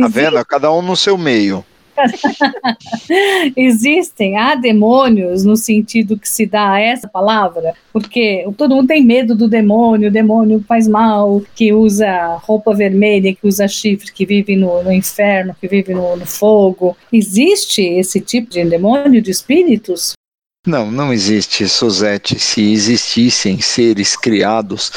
tá 0.00 0.08
vendo? 0.08 0.44
Cada 0.44 0.70
um 0.70 0.82
no 0.82 0.94
seu 0.94 1.16
meio. 1.16 1.64
Existem, 3.56 4.36
há 4.36 4.54
demônios 4.54 5.44
no 5.44 5.56
sentido 5.56 6.18
que 6.18 6.28
se 6.28 6.46
dá 6.46 6.72
a 6.72 6.80
essa 6.80 7.08
palavra, 7.08 7.74
porque 7.92 8.46
todo 8.56 8.74
mundo 8.74 8.88
tem 8.88 9.04
medo 9.04 9.34
do 9.34 9.48
demônio, 9.48 10.08
o 10.08 10.12
demônio 10.12 10.64
faz 10.66 10.86
mal, 10.86 11.42
que 11.54 11.72
usa 11.72 12.36
roupa 12.42 12.74
vermelha, 12.74 13.34
que 13.34 13.46
usa 13.46 13.66
chifre, 13.68 14.12
que 14.12 14.26
vive 14.26 14.56
no, 14.56 14.82
no 14.82 14.92
inferno, 14.92 15.56
que 15.60 15.68
vive 15.68 15.94
no, 15.94 16.16
no 16.16 16.26
fogo. 16.26 16.96
Existe 17.12 17.82
esse 17.82 18.20
tipo 18.20 18.50
de 18.50 18.64
demônio, 18.64 19.22
de 19.22 19.30
espíritos? 19.30 20.12
Não, 20.66 20.90
não 20.90 21.12
existe, 21.12 21.68
Suzete. 21.68 22.40
Se 22.40 22.72
existissem 22.72 23.60
seres 23.60 24.16
criados 24.16 24.90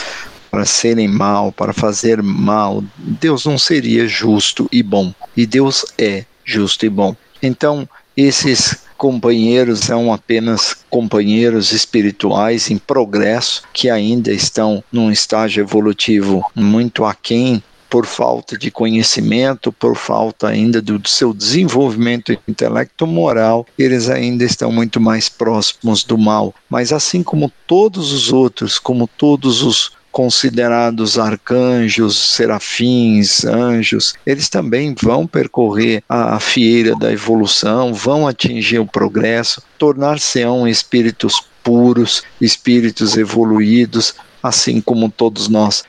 para 0.50 0.66
serem 0.66 1.08
mal, 1.08 1.52
para 1.52 1.74
fazer 1.74 2.24
mal, 2.24 2.84
Deus 2.98 3.46
não 3.46 3.58
seria 3.58 4.08
justo 4.08 4.68
e 4.72 4.82
bom. 4.82 5.14
E 5.38 5.46
Deus 5.46 5.86
é 5.98 6.26
justo 6.50 6.86
e 6.86 6.90
bom. 6.90 7.16
Então, 7.42 7.88
esses 8.18 8.84
companheiros 8.98 9.80
são 9.82 10.12
apenas 10.12 10.76
companheiros 10.90 11.72
espirituais 11.72 12.70
em 12.70 12.78
progresso 12.78 13.64
que 13.72 13.90
ainda 13.90 14.32
estão 14.32 14.84
num 14.92 15.10
estágio 15.10 15.62
evolutivo 15.62 16.44
muito 16.54 17.06
aquém 17.06 17.64
por 17.90 18.06
falta 18.06 18.58
de 18.58 18.70
conhecimento, 18.70 19.72
por 19.72 19.96
falta 19.96 20.48
ainda 20.48 20.80
do 20.82 21.02
seu 21.08 21.34
desenvolvimento 21.34 22.38
intelecto 22.48 23.08
moral, 23.08 23.66
eles 23.78 24.10
ainda 24.10 24.44
estão 24.44 24.72
muito 24.72 25.00
mais 25.02 25.28
próximos 25.28 26.04
do 26.04 26.18
mal. 26.18 26.54
Mas 26.70 26.94
assim 26.94 27.24
como 27.24 27.52
todos 27.66 28.12
os 28.12 28.32
outros, 28.32 28.78
como 28.78 29.08
todos 29.08 29.64
os 29.64 29.92
considerados 30.12 31.18
arcanjos, 31.20 32.18
serafins, 32.18 33.46
anjos, 33.46 34.14
eles 34.26 34.50
também 34.50 34.96
vão 35.00 35.28
percorrer 35.28 36.04
a 36.10 36.40
fieira 36.40 36.96
da 36.96 37.12
evolução, 37.12 37.94
vão 37.94 38.28
atingir 38.28 38.80
o 38.80 38.86
progresso, 38.86 39.62
tornar-se-ão 39.78 40.68
espíritos 40.68 41.42
puros, 41.64 42.24
espíritos 42.42 43.18
evoluídos, 43.18 44.16
assim 44.42 44.82
como 44.82 45.10
todos 45.10 45.48
nós. 45.48 45.84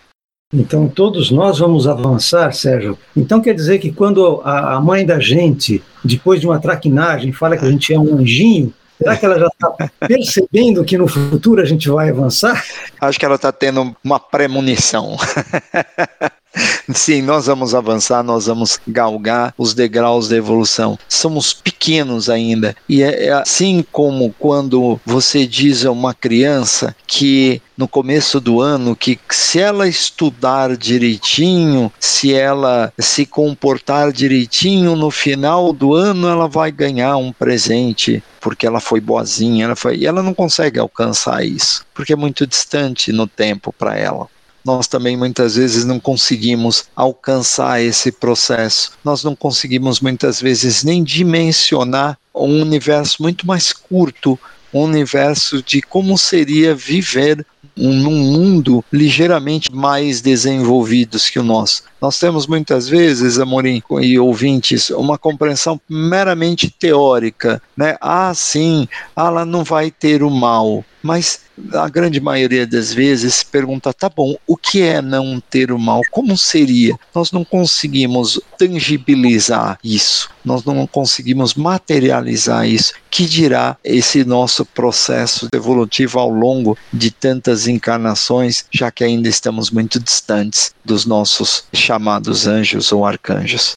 Então, 0.53 0.89
todos 0.89 1.31
nós 1.31 1.61
vamos 1.61 1.87
avançar, 1.87 2.53
Sérgio. 2.53 2.99
Então, 3.17 3.41
quer 3.41 3.55
dizer 3.55 3.79
que 3.79 3.93
quando 3.93 4.41
a 4.45 4.81
mãe 4.81 5.07
da 5.07 5.21
gente, 5.21 5.81
depois 6.05 6.41
de 6.41 6.47
uma 6.47 6.59
traquinagem, 6.59 7.33
fala 7.33 7.57
que 7.57 7.65
a 7.65 7.71
gente 7.71 7.95
é 7.95 7.99
um 7.99 8.19
anjinho, 8.19 8.75
Será 9.01 9.17
que 9.17 9.25
ela 9.25 9.39
já 9.39 9.47
está 9.47 9.91
percebendo 10.07 10.85
que 10.85 10.99
no 10.99 11.09
futuro 11.09 11.63
a 11.63 11.65
gente 11.65 11.89
vai 11.89 12.11
avançar? 12.11 12.63
Acho 13.01 13.19
que 13.19 13.25
ela 13.25 13.37
está 13.37 13.51
tendo 13.51 13.97
uma 14.05 14.21
premonição. 14.21 15.17
Sim, 16.93 17.23
nós 17.23 17.47
vamos 17.47 17.75
avançar, 17.75 18.23
nós 18.23 18.47
vamos 18.47 18.79
galgar 18.87 19.55
os 19.57 19.75
degraus 19.75 20.29
da 20.29 20.37
evolução. 20.37 20.99
Somos 21.09 21.53
pequenos 21.53 22.29
ainda. 22.29 22.77
E 22.89 23.03
é, 23.03 23.27
é 23.27 23.33
assim 23.33 23.85
como 23.93 24.35
quando 24.39 25.01
você 25.05 25.47
diz 25.47 25.85
a 25.85 25.91
uma 25.91 26.15
criança 26.15 26.95
que 27.07 27.63
no 27.77 27.89
começo 27.89 28.41
do 28.41 28.61
ano 28.61 28.95
que 28.95 29.19
se 29.31 29.59
ela 29.59 29.89
estudar 29.89 30.77
direitinho, 30.77 31.91
se 31.99 32.35
ela 32.35 32.93
se 32.99 33.25
comportar 33.25 34.13
direitinho, 34.13 34.95
no 34.97 35.11
final 35.11 35.73
do 35.73 35.95
ano 35.95 36.29
ela 36.29 36.49
vai 36.49 36.71
ganhar 36.71 37.17
um 37.17 37.33
presente 37.33 38.23
porque 38.41 38.67
ela 38.67 38.81
foi 38.81 39.01
boazinha, 39.01 39.67
ela 39.67 39.77
foi, 39.77 39.99
e 39.99 40.07
ela 40.07 40.23
não 40.23 40.33
consegue 40.33 40.79
alcançar 40.79 41.45
isso, 41.45 41.85
porque 41.93 42.15
é 42.15 42.17
muito 42.17 42.47
distante 42.47 43.13
no 43.13 43.27
tempo 43.27 43.71
para 43.71 43.99
ela 43.99 44.29
nós 44.65 44.87
também 44.87 45.17
muitas 45.17 45.57
vezes 45.57 45.85
não 45.85 45.99
conseguimos 45.99 46.85
alcançar 46.95 47.83
esse 47.83 48.13
processo. 48.13 48.93
Nós 49.05 49.25
não 49.25 49.35
conseguimos 49.35 50.01
muitas 50.01 50.41
vezes 50.41 50.85
nem 50.85 51.03
dimensionar 51.03 52.19
um 52.35 52.61
universo 52.61 53.23
muito 53.23 53.47
mais 53.47 53.73
curto, 53.73 54.39
um 54.73 54.83
universo 54.83 55.63
de 55.63 55.83
como 55.83 56.17
seria 56.17 56.75
viver 56.75 57.45
um, 57.77 57.93
num 57.93 58.19
mundo 58.19 58.85
ligeiramente 58.93 59.73
mais 59.73 60.21
desenvolvidos 60.21 61.29
que 61.29 61.39
o 61.39 61.43
nosso. 61.43 61.90
Nós 62.01 62.19
temos 62.19 62.47
muitas 62.47 62.89
vezes, 62.89 63.39
Amorim 63.39 63.83
e 64.01 64.19
ouvintes, 64.19 64.91
uma 64.91 65.19
compreensão 65.19 65.81
meramente 65.89 66.71
teórica, 66.71 67.63
né? 67.77 67.97
Ah, 68.01 68.33
sim, 68.35 68.89
ela 69.17 69.45
não 69.45 69.65
vai 69.65 69.91
ter 69.91 70.23
o 70.23 70.31
mal, 70.31 70.85
mas 71.03 71.41
a 71.75 71.89
grande 71.89 72.21
maioria 72.21 72.67
das 72.67 72.93
vezes 72.93 73.43
pergunta: 73.43 73.93
tá 73.93 74.09
bom, 74.09 74.37
o 74.47 74.57
que 74.57 74.83
é 74.83 75.01
não 75.01 75.41
ter 75.41 75.73
o 75.73 75.79
mal? 75.79 76.01
Como 76.11 76.37
seria? 76.37 76.99
Nós 77.15 77.33
não 77.33 77.45
conseguimos 77.45 78.41
tangibilizar 78.59 79.79
isso, 79.83 80.31
nós 80.45 80.65
não 80.65 80.87
conseguimos 80.87 81.55
materializar 81.55 82.67
isso. 82.67 82.95
Que 83.11 83.27
dirá 83.27 83.77
esse 83.83 84.25
nosso 84.25 84.65
processo 84.65 85.49
evolutivo 85.53 86.19
ao 86.19 86.31
longo 86.31 86.79
de 86.93 87.11
tantas 87.11 87.67
encarnações, 87.67 88.65
já 88.73 88.91
que 88.91 89.03
ainda 89.03 89.29
estamos 89.29 89.71
muito 89.71 89.99
distantes 89.99 90.73
dos 90.85 91.05
nossos 91.05 91.65
chamados 91.91 92.47
anjos 92.47 92.93
ou 92.93 93.05
arcanjos? 93.05 93.73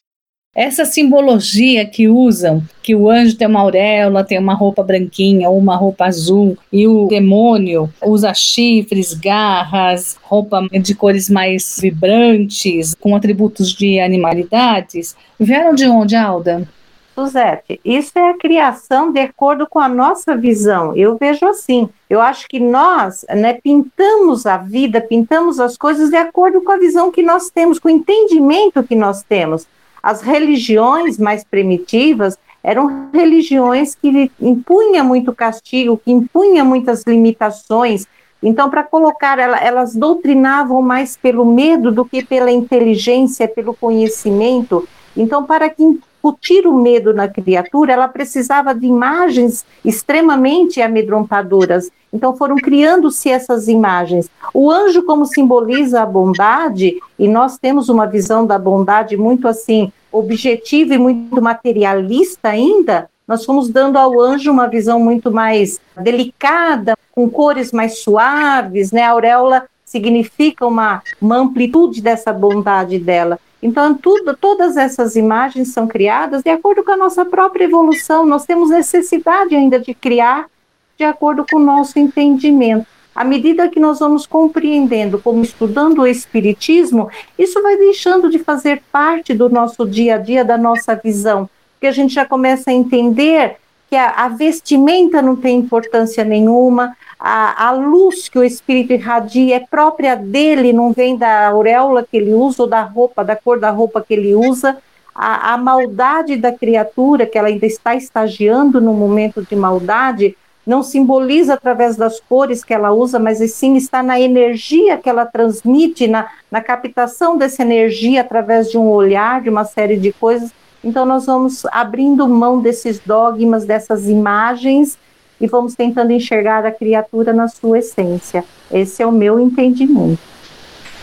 Essa 0.54 0.84
simbologia 0.84 1.84
que 1.84 2.06
usam, 2.06 2.62
que 2.80 2.94
o 2.94 3.10
anjo 3.10 3.36
tem 3.36 3.48
uma 3.48 3.58
auréola, 3.58 4.22
tem 4.22 4.38
uma 4.38 4.54
roupa 4.54 4.84
branquinha 4.84 5.50
ou 5.50 5.58
uma 5.58 5.74
roupa 5.74 6.04
azul, 6.04 6.56
e 6.72 6.86
o 6.86 7.08
demônio 7.08 7.92
usa 8.00 8.32
chifres, 8.32 9.14
garras, 9.14 10.16
roupa 10.22 10.62
de 10.70 10.94
cores 10.94 11.28
mais 11.28 11.80
vibrantes, 11.82 12.94
com 13.00 13.16
atributos 13.16 13.72
de 13.72 13.98
animalidades, 13.98 15.16
vieram 15.40 15.74
de 15.74 15.86
onde, 15.86 16.14
Alda? 16.14 16.68
Suzete, 17.14 17.80
isso 17.84 18.18
é 18.18 18.30
a 18.30 18.36
criação 18.36 19.12
de 19.12 19.20
acordo 19.20 19.68
com 19.68 19.78
a 19.78 19.88
nossa 19.88 20.36
visão. 20.36 20.96
Eu 20.96 21.16
vejo 21.16 21.46
assim. 21.46 21.88
Eu 22.10 22.20
acho 22.20 22.48
que 22.48 22.58
nós 22.58 23.24
né, 23.30 23.54
pintamos 23.54 24.46
a 24.46 24.56
vida, 24.56 25.00
pintamos 25.00 25.60
as 25.60 25.76
coisas 25.76 26.10
de 26.10 26.16
acordo 26.16 26.60
com 26.62 26.72
a 26.72 26.76
visão 26.76 27.12
que 27.12 27.22
nós 27.22 27.50
temos, 27.50 27.78
com 27.78 27.86
o 27.86 27.90
entendimento 27.90 28.82
que 28.82 28.96
nós 28.96 29.22
temos. 29.22 29.64
As 30.02 30.22
religiões 30.22 31.16
mais 31.16 31.44
primitivas 31.44 32.36
eram 32.64 33.10
religiões 33.12 33.94
que 33.94 34.30
impunham 34.40 35.04
muito 35.04 35.32
castigo, 35.32 36.00
que 36.04 36.10
impunham 36.10 36.66
muitas 36.66 37.04
limitações. 37.04 38.06
Então, 38.42 38.68
para 38.68 38.82
colocar, 38.82 39.38
ela, 39.38 39.58
elas 39.58 39.94
doutrinavam 39.94 40.82
mais 40.82 41.16
pelo 41.16 41.44
medo 41.44 41.92
do 41.92 42.04
que 42.04 42.24
pela 42.24 42.50
inteligência, 42.50 43.46
pelo 43.46 43.72
conhecimento. 43.72 44.88
Então, 45.16 45.44
para 45.44 45.70
que 45.70 46.00
incutir 46.24 46.66
o 46.66 46.74
medo 46.74 47.12
na 47.12 47.28
criatura, 47.28 47.92
ela 47.92 48.08
precisava 48.08 48.74
de 48.74 48.86
imagens 48.86 49.66
extremamente 49.84 50.80
amedrontadoras. 50.80 51.90
Então 52.10 52.34
foram 52.34 52.56
criando-se 52.56 53.28
essas 53.28 53.68
imagens. 53.68 54.30
O 54.54 54.70
anjo, 54.70 55.02
como 55.02 55.26
simboliza 55.26 56.00
a 56.00 56.06
bondade, 56.06 56.98
e 57.18 57.28
nós 57.28 57.58
temos 57.58 57.90
uma 57.90 58.06
visão 58.06 58.46
da 58.46 58.58
bondade 58.58 59.18
muito 59.18 59.46
assim, 59.46 59.92
objetiva 60.10 60.94
e 60.94 60.98
muito 60.98 61.42
materialista 61.42 62.48
ainda, 62.48 63.10
nós 63.28 63.44
fomos 63.44 63.68
dando 63.68 63.98
ao 63.98 64.18
anjo 64.18 64.50
uma 64.50 64.66
visão 64.66 64.98
muito 64.98 65.30
mais 65.30 65.78
delicada, 66.00 66.96
com 67.12 67.28
cores 67.28 67.70
mais 67.70 67.98
suaves, 67.98 68.92
né? 68.92 69.02
A 69.02 69.10
auréola 69.10 69.64
significa 69.84 70.66
uma, 70.66 71.02
uma 71.20 71.36
amplitude 71.36 72.00
dessa 72.00 72.32
bondade 72.32 72.98
dela. 72.98 73.38
Então, 73.64 73.94
tudo, 73.94 74.36
todas 74.36 74.76
essas 74.76 75.16
imagens 75.16 75.68
são 75.68 75.86
criadas 75.86 76.42
de 76.42 76.50
acordo 76.50 76.84
com 76.84 76.90
a 76.90 76.98
nossa 76.98 77.24
própria 77.24 77.64
evolução. 77.64 78.26
Nós 78.26 78.44
temos 78.44 78.68
necessidade 78.68 79.56
ainda 79.56 79.78
de 79.78 79.94
criar 79.94 80.50
de 80.98 81.04
acordo 81.04 81.46
com 81.50 81.56
o 81.56 81.64
nosso 81.64 81.98
entendimento. 81.98 82.86
À 83.14 83.24
medida 83.24 83.66
que 83.70 83.80
nós 83.80 84.00
vamos 84.00 84.26
compreendendo, 84.26 85.18
como 85.18 85.42
estudando 85.42 86.02
o 86.02 86.06
Espiritismo, 86.06 87.08
isso 87.38 87.62
vai 87.62 87.78
deixando 87.78 88.28
de 88.28 88.38
fazer 88.38 88.82
parte 88.92 89.32
do 89.32 89.48
nosso 89.48 89.86
dia 89.86 90.16
a 90.16 90.18
dia, 90.18 90.44
da 90.44 90.58
nossa 90.58 90.94
visão, 90.94 91.48
porque 91.72 91.86
a 91.86 91.92
gente 91.92 92.12
já 92.12 92.26
começa 92.26 92.70
a 92.70 92.74
entender 92.74 93.56
que 93.88 93.96
a, 93.96 94.10
a 94.10 94.28
vestimenta 94.28 95.22
não 95.22 95.36
tem 95.36 95.58
importância 95.58 96.22
nenhuma, 96.22 96.94
a, 97.26 97.68
a, 97.68 97.70
luz 97.70 98.28
que 98.28 98.38
o 98.38 98.44
espírito 98.44 98.92
irradia 98.92 99.56
é 99.56 99.60
própria 99.60 100.14
dele, 100.14 100.74
não 100.74 100.92
vem 100.92 101.16
da 101.16 101.48
auréola 101.48 102.02
que 102.02 102.18
ele 102.18 102.34
usa 102.34 102.64
ou 102.64 102.68
da 102.68 102.82
roupa, 102.82 103.24
da 103.24 103.34
cor 103.34 103.58
da 103.58 103.70
roupa 103.70 104.04
que 104.06 104.12
ele 104.12 104.34
usa. 104.34 104.76
a, 105.14 105.54
a 105.54 105.56
maldade 105.56 106.36
da 106.36 106.52
criatura, 106.52 107.24
que 107.24 107.38
ela 107.38 107.48
ainda 107.48 107.64
está 107.64 107.94
estagiando 107.94 108.78
no 108.78 108.92
momento 108.92 109.40
de 109.40 109.56
maldade, 109.56 110.36
não 110.66 110.82
simboliza 110.82 111.54
através 111.54 111.96
das 111.96 112.20
cores 112.20 112.62
que 112.62 112.74
ela 112.74 112.92
usa, 112.92 113.18
mas 113.18 113.38
sim 113.52 113.74
está 113.74 114.02
na 114.02 114.20
energia 114.20 114.98
que 114.98 115.08
ela 115.08 115.24
transmite, 115.24 116.06
na, 116.06 116.28
na 116.50 116.60
captação 116.60 117.38
dessa 117.38 117.62
energia 117.62 118.20
através 118.20 118.70
de 118.70 118.76
um 118.76 118.90
olhar, 118.90 119.40
de 119.40 119.48
uma 119.48 119.64
série 119.64 119.96
de 119.96 120.12
coisas. 120.12 120.52
Então, 120.82 121.06
nós 121.06 121.24
vamos 121.24 121.64
abrindo 121.72 122.28
mão 122.28 122.60
desses 122.60 122.98
dogmas, 122.98 123.64
dessas 123.64 124.08
imagens, 124.10 124.98
e 125.44 125.46
vamos 125.46 125.74
tentando 125.74 126.10
enxergar 126.10 126.64
a 126.64 126.72
criatura 126.72 127.34
na 127.34 127.48
sua 127.48 127.78
essência. 127.78 128.42
Esse 128.72 129.02
é 129.02 129.06
o 129.06 129.12
meu 129.12 129.38
entendimento. 129.38 130.18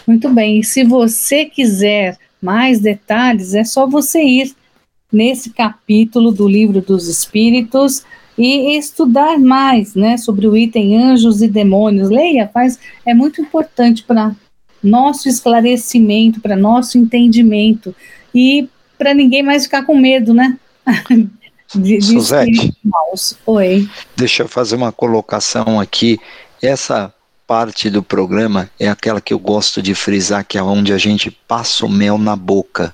Muito 0.07 0.27
bem, 0.29 0.63
se 0.63 0.83
você 0.83 1.45
quiser 1.45 2.17
mais 2.41 2.79
detalhes, 2.79 3.53
é 3.53 3.63
só 3.63 3.85
você 3.85 4.23
ir 4.23 4.55
nesse 5.13 5.51
capítulo 5.51 6.31
do 6.31 6.47
Livro 6.47 6.81
dos 6.81 7.07
Espíritos 7.07 8.03
e 8.35 8.75
estudar 8.77 9.37
mais, 9.37 9.93
né, 9.93 10.17
sobre 10.17 10.47
o 10.47 10.57
item 10.57 10.97
anjos 10.97 11.43
e 11.43 11.47
demônios. 11.47 12.09
Leia, 12.09 12.49
faz, 12.51 12.79
é 13.05 13.13
muito 13.13 13.41
importante 13.41 14.01
para 14.03 14.35
nosso 14.81 15.29
esclarecimento, 15.29 16.41
para 16.41 16.55
nosso 16.55 16.97
entendimento 16.97 17.93
e 18.33 18.67
para 18.97 19.13
ninguém 19.13 19.43
mais 19.43 19.65
ficar 19.65 19.83
com 19.83 19.95
medo, 19.95 20.33
né? 20.33 20.57
de, 21.75 21.97
de 21.97 22.05
Suzete, 22.05 22.73
Oi. 23.45 23.89
Deixa 24.15 24.43
eu 24.43 24.47
fazer 24.47 24.75
uma 24.75 24.91
colocação 24.91 25.79
aqui. 25.79 26.19
Essa 26.61 27.13
parte 27.47 27.89
do 27.89 28.01
programa 28.01 28.69
é 28.79 28.87
aquela 28.87 29.19
que 29.19 29.33
eu 29.33 29.39
gosto 29.39 29.81
de 29.81 29.93
frisar, 29.93 30.45
que 30.45 30.57
é 30.57 30.63
onde 30.63 30.93
a 30.93 30.97
gente 30.97 31.29
passa 31.29 31.85
o 31.85 31.89
mel 31.89 32.17
na 32.17 32.35
boca. 32.35 32.91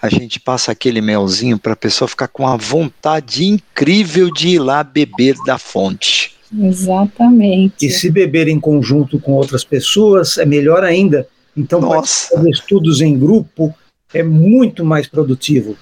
A 0.00 0.08
gente 0.08 0.40
passa 0.40 0.72
aquele 0.72 1.02
melzinho 1.02 1.58
para 1.58 1.74
a 1.74 1.76
pessoa 1.76 2.08
ficar 2.08 2.28
com 2.28 2.46
a 2.46 2.56
vontade 2.56 3.44
incrível 3.44 4.32
de 4.32 4.48
ir 4.48 4.58
lá 4.58 4.82
beber 4.82 5.36
da 5.44 5.58
fonte. 5.58 6.34
Exatamente. 6.58 7.86
E 7.86 7.90
se 7.90 8.10
beber 8.10 8.48
em 8.48 8.58
conjunto 8.58 9.20
com 9.20 9.32
outras 9.32 9.62
pessoas 9.62 10.38
é 10.38 10.46
melhor 10.46 10.82
ainda. 10.82 11.28
Então, 11.56 11.82
fazer 11.82 12.48
estudos 12.48 13.00
em 13.02 13.18
grupo 13.18 13.74
é 14.14 14.22
muito 14.22 14.84
mais 14.84 15.06
produtivo. 15.06 15.76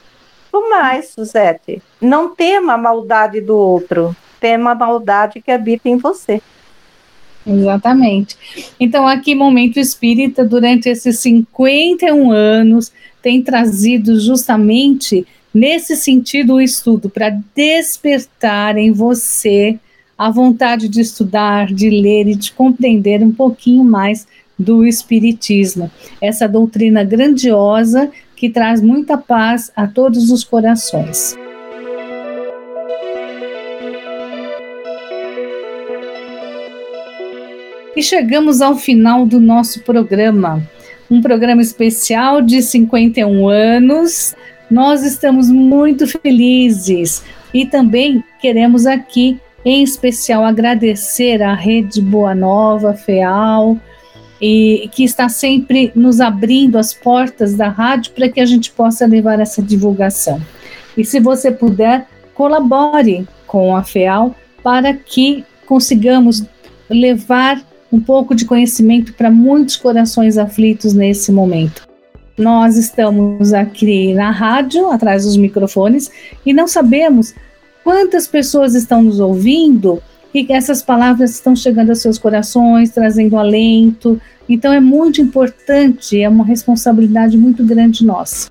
O 0.52 0.70
mais, 0.70 1.10
Suzete, 1.10 1.82
não 2.00 2.34
tema 2.34 2.74
a 2.74 2.78
maldade 2.78 3.40
do 3.40 3.56
outro, 3.56 4.16
tema 4.40 4.72
a 4.72 4.74
maldade 4.74 5.40
que 5.40 5.50
habita 5.50 5.88
em 5.88 5.96
você. 5.96 6.40
Exatamente. 7.46 8.36
Então, 8.78 9.06
aqui, 9.06 9.34
Momento 9.34 9.78
Espírita, 9.78 10.44
durante 10.44 10.88
esses 10.88 11.18
51 11.18 12.30
anos, 12.30 12.92
tem 13.22 13.42
trazido 13.42 14.20
justamente 14.20 15.26
nesse 15.52 15.96
sentido 15.96 16.54
o 16.54 16.60
estudo, 16.60 17.08
para 17.08 17.30
despertar 17.54 18.76
em 18.76 18.92
você 18.92 19.78
a 20.16 20.30
vontade 20.30 20.88
de 20.88 21.00
estudar, 21.00 21.72
de 21.72 21.88
ler 21.88 22.28
e 22.28 22.34
de 22.34 22.52
compreender 22.52 23.22
um 23.22 23.32
pouquinho 23.32 23.84
mais 23.84 24.26
do 24.58 24.84
Espiritismo. 24.84 25.90
Essa 26.20 26.48
doutrina 26.48 27.04
grandiosa 27.04 28.10
que 28.38 28.48
traz 28.48 28.80
muita 28.80 29.18
paz 29.18 29.72
a 29.74 29.86
todos 29.88 30.30
os 30.30 30.44
corações. 30.44 31.36
E 37.96 38.02
chegamos 38.02 38.62
ao 38.62 38.76
final 38.76 39.26
do 39.26 39.40
nosso 39.40 39.82
programa, 39.82 40.62
um 41.10 41.20
programa 41.20 41.60
especial 41.60 42.40
de 42.40 42.62
51 42.62 43.48
anos. 43.48 44.36
Nós 44.70 45.02
estamos 45.02 45.50
muito 45.50 46.06
felizes 46.06 47.24
e 47.52 47.66
também 47.66 48.22
queremos 48.40 48.86
aqui, 48.86 49.40
em 49.64 49.82
especial, 49.82 50.44
agradecer 50.44 51.42
à 51.42 51.54
Rede 51.54 52.00
Boa 52.00 52.36
Nova, 52.36 52.94
FEAL, 52.94 53.76
e 54.40 54.88
que 54.92 55.04
está 55.04 55.28
sempre 55.28 55.90
nos 55.94 56.20
abrindo 56.20 56.78
as 56.78 56.92
portas 56.92 57.54
da 57.54 57.68
rádio 57.68 58.12
para 58.12 58.28
que 58.28 58.40
a 58.40 58.46
gente 58.46 58.70
possa 58.70 59.06
levar 59.06 59.40
essa 59.40 59.62
divulgação. 59.62 60.40
E 60.96 61.04
se 61.04 61.20
você 61.20 61.50
puder, 61.50 62.06
colabore 62.34 63.26
com 63.46 63.74
a 63.74 63.82
FEAL 63.82 64.34
para 64.62 64.94
que 64.94 65.44
consigamos 65.66 66.44
levar 66.88 67.60
um 67.92 68.00
pouco 68.00 68.34
de 68.34 68.44
conhecimento 68.44 69.14
para 69.14 69.30
muitos 69.30 69.76
corações 69.76 70.36
aflitos 70.36 70.92
nesse 70.92 71.32
momento. 71.32 71.88
Nós 72.36 72.76
estamos 72.76 73.52
aqui 73.52 74.14
na 74.14 74.30
rádio, 74.30 74.90
atrás 74.90 75.24
dos 75.24 75.36
microfones, 75.36 76.10
e 76.46 76.52
não 76.52 76.68
sabemos 76.68 77.34
quantas 77.82 78.26
pessoas 78.26 78.74
estão 78.74 79.02
nos 79.02 79.18
ouvindo 79.18 80.00
e 80.34 80.46
essas 80.50 80.82
palavras 80.82 81.30
estão 81.30 81.56
chegando 81.56 81.90
aos 81.90 82.00
seus 82.00 82.18
corações, 82.18 82.90
trazendo 82.90 83.36
alento. 83.36 84.20
Então 84.48 84.72
é 84.72 84.80
muito 84.80 85.20
importante, 85.20 86.20
é 86.20 86.28
uma 86.28 86.44
responsabilidade 86.44 87.36
muito 87.36 87.64
grande 87.64 88.04
nossa. 88.04 88.50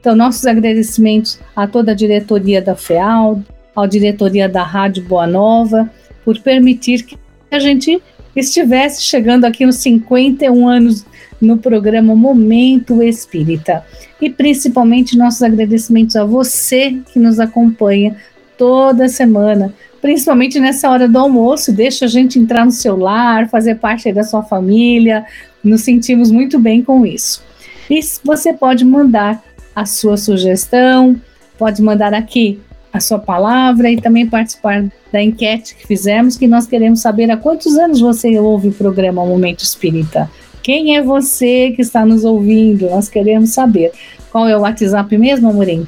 Então, 0.00 0.14
nossos 0.14 0.46
agradecimentos 0.46 1.40
a 1.54 1.66
toda 1.66 1.92
a 1.92 1.94
diretoria 1.94 2.62
da 2.62 2.76
FEAL, 2.76 3.42
à 3.76 3.86
diretoria 3.86 4.48
da 4.48 4.62
Rádio 4.62 5.02
Boa 5.04 5.26
Nova, 5.26 5.90
por 6.24 6.38
permitir 6.40 7.02
que 7.02 7.18
a 7.50 7.58
gente 7.58 8.00
estivesse 8.34 9.02
chegando 9.02 9.44
aqui 9.44 9.66
nos 9.66 9.76
51 9.76 10.68
anos 10.68 11.04
no 11.40 11.58
programa 11.58 12.14
Momento 12.14 13.02
Espírita. 13.02 13.84
E 14.20 14.30
principalmente 14.30 15.16
nossos 15.16 15.42
agradecimentos 15.42 16.16
a 16.16 16.24
você 16.24 17.00
que 17.12 17.18
nos 17.18 17.40
acompanha 17.40 18.16
toda 18.56 19.08
semana, 19.08 19.72
principalmente 20.00 20.58
nessa 20.60 20.90
hora 20.90 21.08
do 21.08 21.18
almoço. 21.18 21.72
Deixa 21.72 22.04
a 22.04 22.08
gente 22.08 22.38
entrar 22.38 22.64
no 22.64 22.72
seu 22.72 22.96
lar, 22.96 23.48
fazer 23.48 23.76
parte 23.76 24.12
da 24.12 24.22
sua 24.22 24.42
família. 24.42 25.24
Nos 25.62 25.82
sentimos 25.82 26.30
muito 26.30 26.58
bem 26.58 26.82
com 26.82 27.04
isso. 27.04 27.42
E 27.90 28.00
você 28.24 28.52
pode 28.52 28.84
mandar 28.84 29.42
a 29.74 29.84
sua 29.84 30.16
sugestão, 30.16 31.20
pode 31.58 31.82
mandar 31.82 32.12
aqui 32.12 32.60
a 32.92 33.00
sua 33.00 33.18
palavra 33.18 33.90
e 33.90 34.00
também 34.00 34.26
participar 34.26 34.84
da 35.12 35.22
enquete 35.22 35.74
que 35.74 35.86
fizemos, 35.86 36.36
que 36.36 36.46
nós 36.46 36.66
queremos 36.66 37.00
saber 37.00 37.30
há 37.30 37.36
quantos 37.36 37.76
anos 37.76 38.00
você 38.00 38.38
ouve 38.38 38.68
o 38.68 38.72
programa 38.72 39.24
Momento 39.24 39.60
Espírita. 39.60 40.30
Quem 40.62 40.96
é 40.96 41.02
você 41.02 41.72
que 41.72 41.82
está 41.82 42.04
nos 42.04 42.24
ouvindo? 42.24 42.90
Nós 42.90 43.08
queremos 43.08 43.50
saber. 43.50 43.92
Qual 44.30 44.46
é 44.46 44.56
o 44.56 44.60
WhatsApp 44.60 45.16
mesmo, 45.16 45.48
Amorim? 45.48 45.86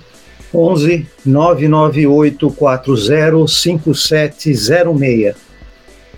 11 0.54 1.06
99840 1.24 3.46
5706. 3.46 5.36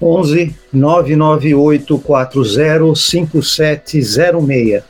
11 0.01 0.55
99840 0.72 2.95
5706. 2.95 4.83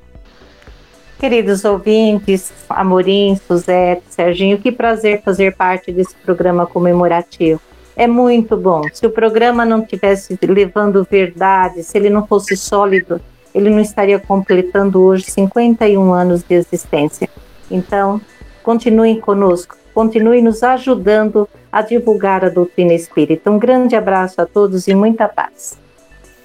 Queridos 1.21 1.65
ouvintes, 1.65 2.53
Amorim, 2.69 3.39
Suzete, 3.47 4.03
Serginho, 4.09 4.59
que 4.59 4.73
prazer 4.73 5.23
fazer 5.23 5.55
parte 5.55 5.93
desse 5.93 6.17
programa 6.17 6.67
comemorativo. 6.67 7.61
É 7.95 8.07
muito 8.07 8.57
bom. 8.57 8.83
Se 8.93 9.07
o 9.07 9.11
programa 9.11 9.65
não 9.65 9.85
tivesse 9.85 10.37
levando 10.43 11.07
verdade, 11.09 11.85
se 11.85 11.97
ele 11.97 12.11
não 12.11 12.27
fosse 12.27 12.57
sólido, 12.57 13.21
ele 13.55 13.71
não 13.71 13.81
estaria 13.81 14.19
completando 14.19 15.03
hoje 15.03 15.31
51 15.31 16.13
anos 16.13 16.43
de 16.43 16.55
existência. 16.55 17.29
Então, 17.71 18.21
Continuem 18.63 19.19
conosco, 19.19 19.77
continuem 19.95 20.43
nos 20.43 20.63
ajudando 20.63 21.49
a 21.73 21.83
divulgar 21.83 22.45
a 22.45 22.49
doutrina 22.49 22.93
espírita. 22.93 23.51
Um 23.51 23.59
grande 23.59 23.97
abraço 23.97 24.41
a 24.41 24.47
todos 24.47 24.87
e 24.87 24.95
muita 24.95 25.29
paz. 25.29 25.79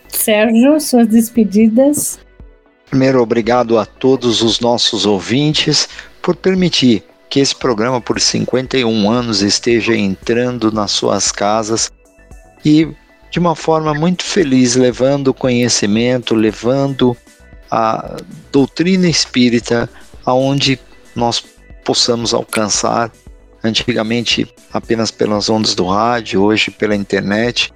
Sérgio, 0.07 0.80
suas 0.80 1.07
despedidas. 1.07 2.19
Primeiro, 2.89 3.21
obrigado 3.21 3.77
a 3.77 3.86
todos 3.86 4.41
os 4.41 4.59
nossos 4.59 5.05
ouvintes 5.05 5.89
por 6.21 6.36
permitir 6.36 7.03
que 7.29 7.39
esse 7.39 7.55
programa, 7.55 7.99
por 7.99 8.19
51 8.19 9.09
anos, 9.09 9.41
esteja 9.41 9.95
entrando 9.95 10.71
nas 10.71 10.91
suas 10.91 11.31
casas 11.31 11.91
e 12.63 12.88
de 13.29 13.39
uma 13.39 13.55
forma 13.55 13.93
muito 13.93 14.23
feliz, 14.23 14.75
levando 14.75 15.33
conhecimento, 15.33 16.33
levando 16.33 17.17
a 17.69 18.17
doutrina 18.51 19.09
espírita 19.09 19.89
aonde 20.25 20.79
nós 21.13 21.43
possamos 21.83 22.33
alcançar, 22.33 23.11
antigamente 23.63 24.47
apenas 24.71 25.11
pelas 25.11 25.49
ondas 25.49 25.75
do 25.75 25.86
rádio, 25.86 26.41
hoje 26.41 26.71
pela 26.71 26.95
internet. 26.95 27.73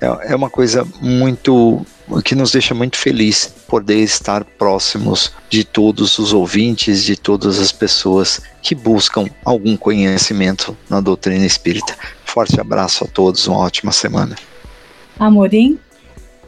É, 0.00 0.32
é 0.32 0.36
uma 0.36 0.48
coisa 0.48 0.86
muito 1.00 1.84
que 2.24 2.34
nos 2.34 2.52
deixa 2.52 2.74
muito 2.74 2.96
feliz 2.96 3.52
poder 3.66 3.98
estar 3.98 4.44
próximos 4.44 5.32
de 5.50 5.64
todos 5.64 6.18
os 6.18 6.32
ouvintes, 6.32 7.04
de 7.04 7.16
todas 7.16 7.58
as 7.58 7.70
pessoas 7.70 8.40
que 8.62 8.74
buscam 8.74 9.26
algum 9.44 9.76
conhecimento 9.76 10.76
na 10.88 11.00
doutrina 11.00 11.44
espírita. 11.44 11.94
Forte 12.24 12.60
abraço 12.60 13.04
a 13.04 13.06
todos, 13.06 13.46
uma 13.46 13.58
ótima 13.58 13.92
semana. 13.92 14.36
Amorim? 15.18 15.78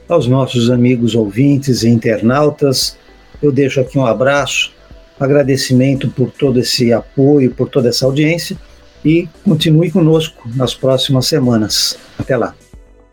Aos 0.08 0.26
nossos 0.26 0.70
amigos 0.70 1.14
ouvintes 1.14 1.82
e 1.82 1.88
internautas, 1.88 2.96
eu 3.42 3.52
deixo 3.52 3.80
aqui 3.80 3.98
um 3.98 4.06
abraço, 4.06 4.72
agradecimento 5.18 6.08
por 6.08 6.30
todo 6.30 6.58
esse 6.58 6.92
apoio, 6.92 7.54
por 7.54 7.68
toda 7.68 7.88
essa 7.88 8.06
audiência 8.06 8.56
e 9.04 9.28
continue 9.44 9.90
conosco 9.90 10.48
nas 10.54 10.74
próximas 10.74 11.26
semanas. 11.26 11.98
Até 12.18 12.36
lá. 12.36 12.54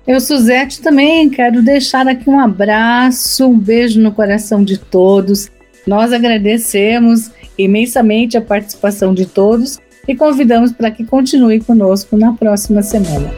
Eu, 0.07 0.21
Suzete, 0.21 0.81
também 0.81 1.29
quero 1.29 1.61
deixar 1.61 2.07
aqui 2.07 2.29
um 2.29 2.39
abraço, 2.39 3.45
um 3.45 3.59
beijo 3.59 3.99
no 3.99 4.13
coração 4.13 4.63
de 4.63 4.77
todos. 4.77 5.51
Nós 5.85 6.13
agradecemos 6.13 7.29
imensamente 7.57 8.37
a 8.37 8.41
participação 8.41 9.13
de 9.13 9.25
todos 9.25 9.79
e 10.07 10.15
convidamos 10.15 10.71
para 10.71 10.91
que 10.91 11.03
continue 11.03 11.59
conosco 11.59 12.15
na 12.15 12.31
próxima 12.31 12.81
semana. 12.81 13.29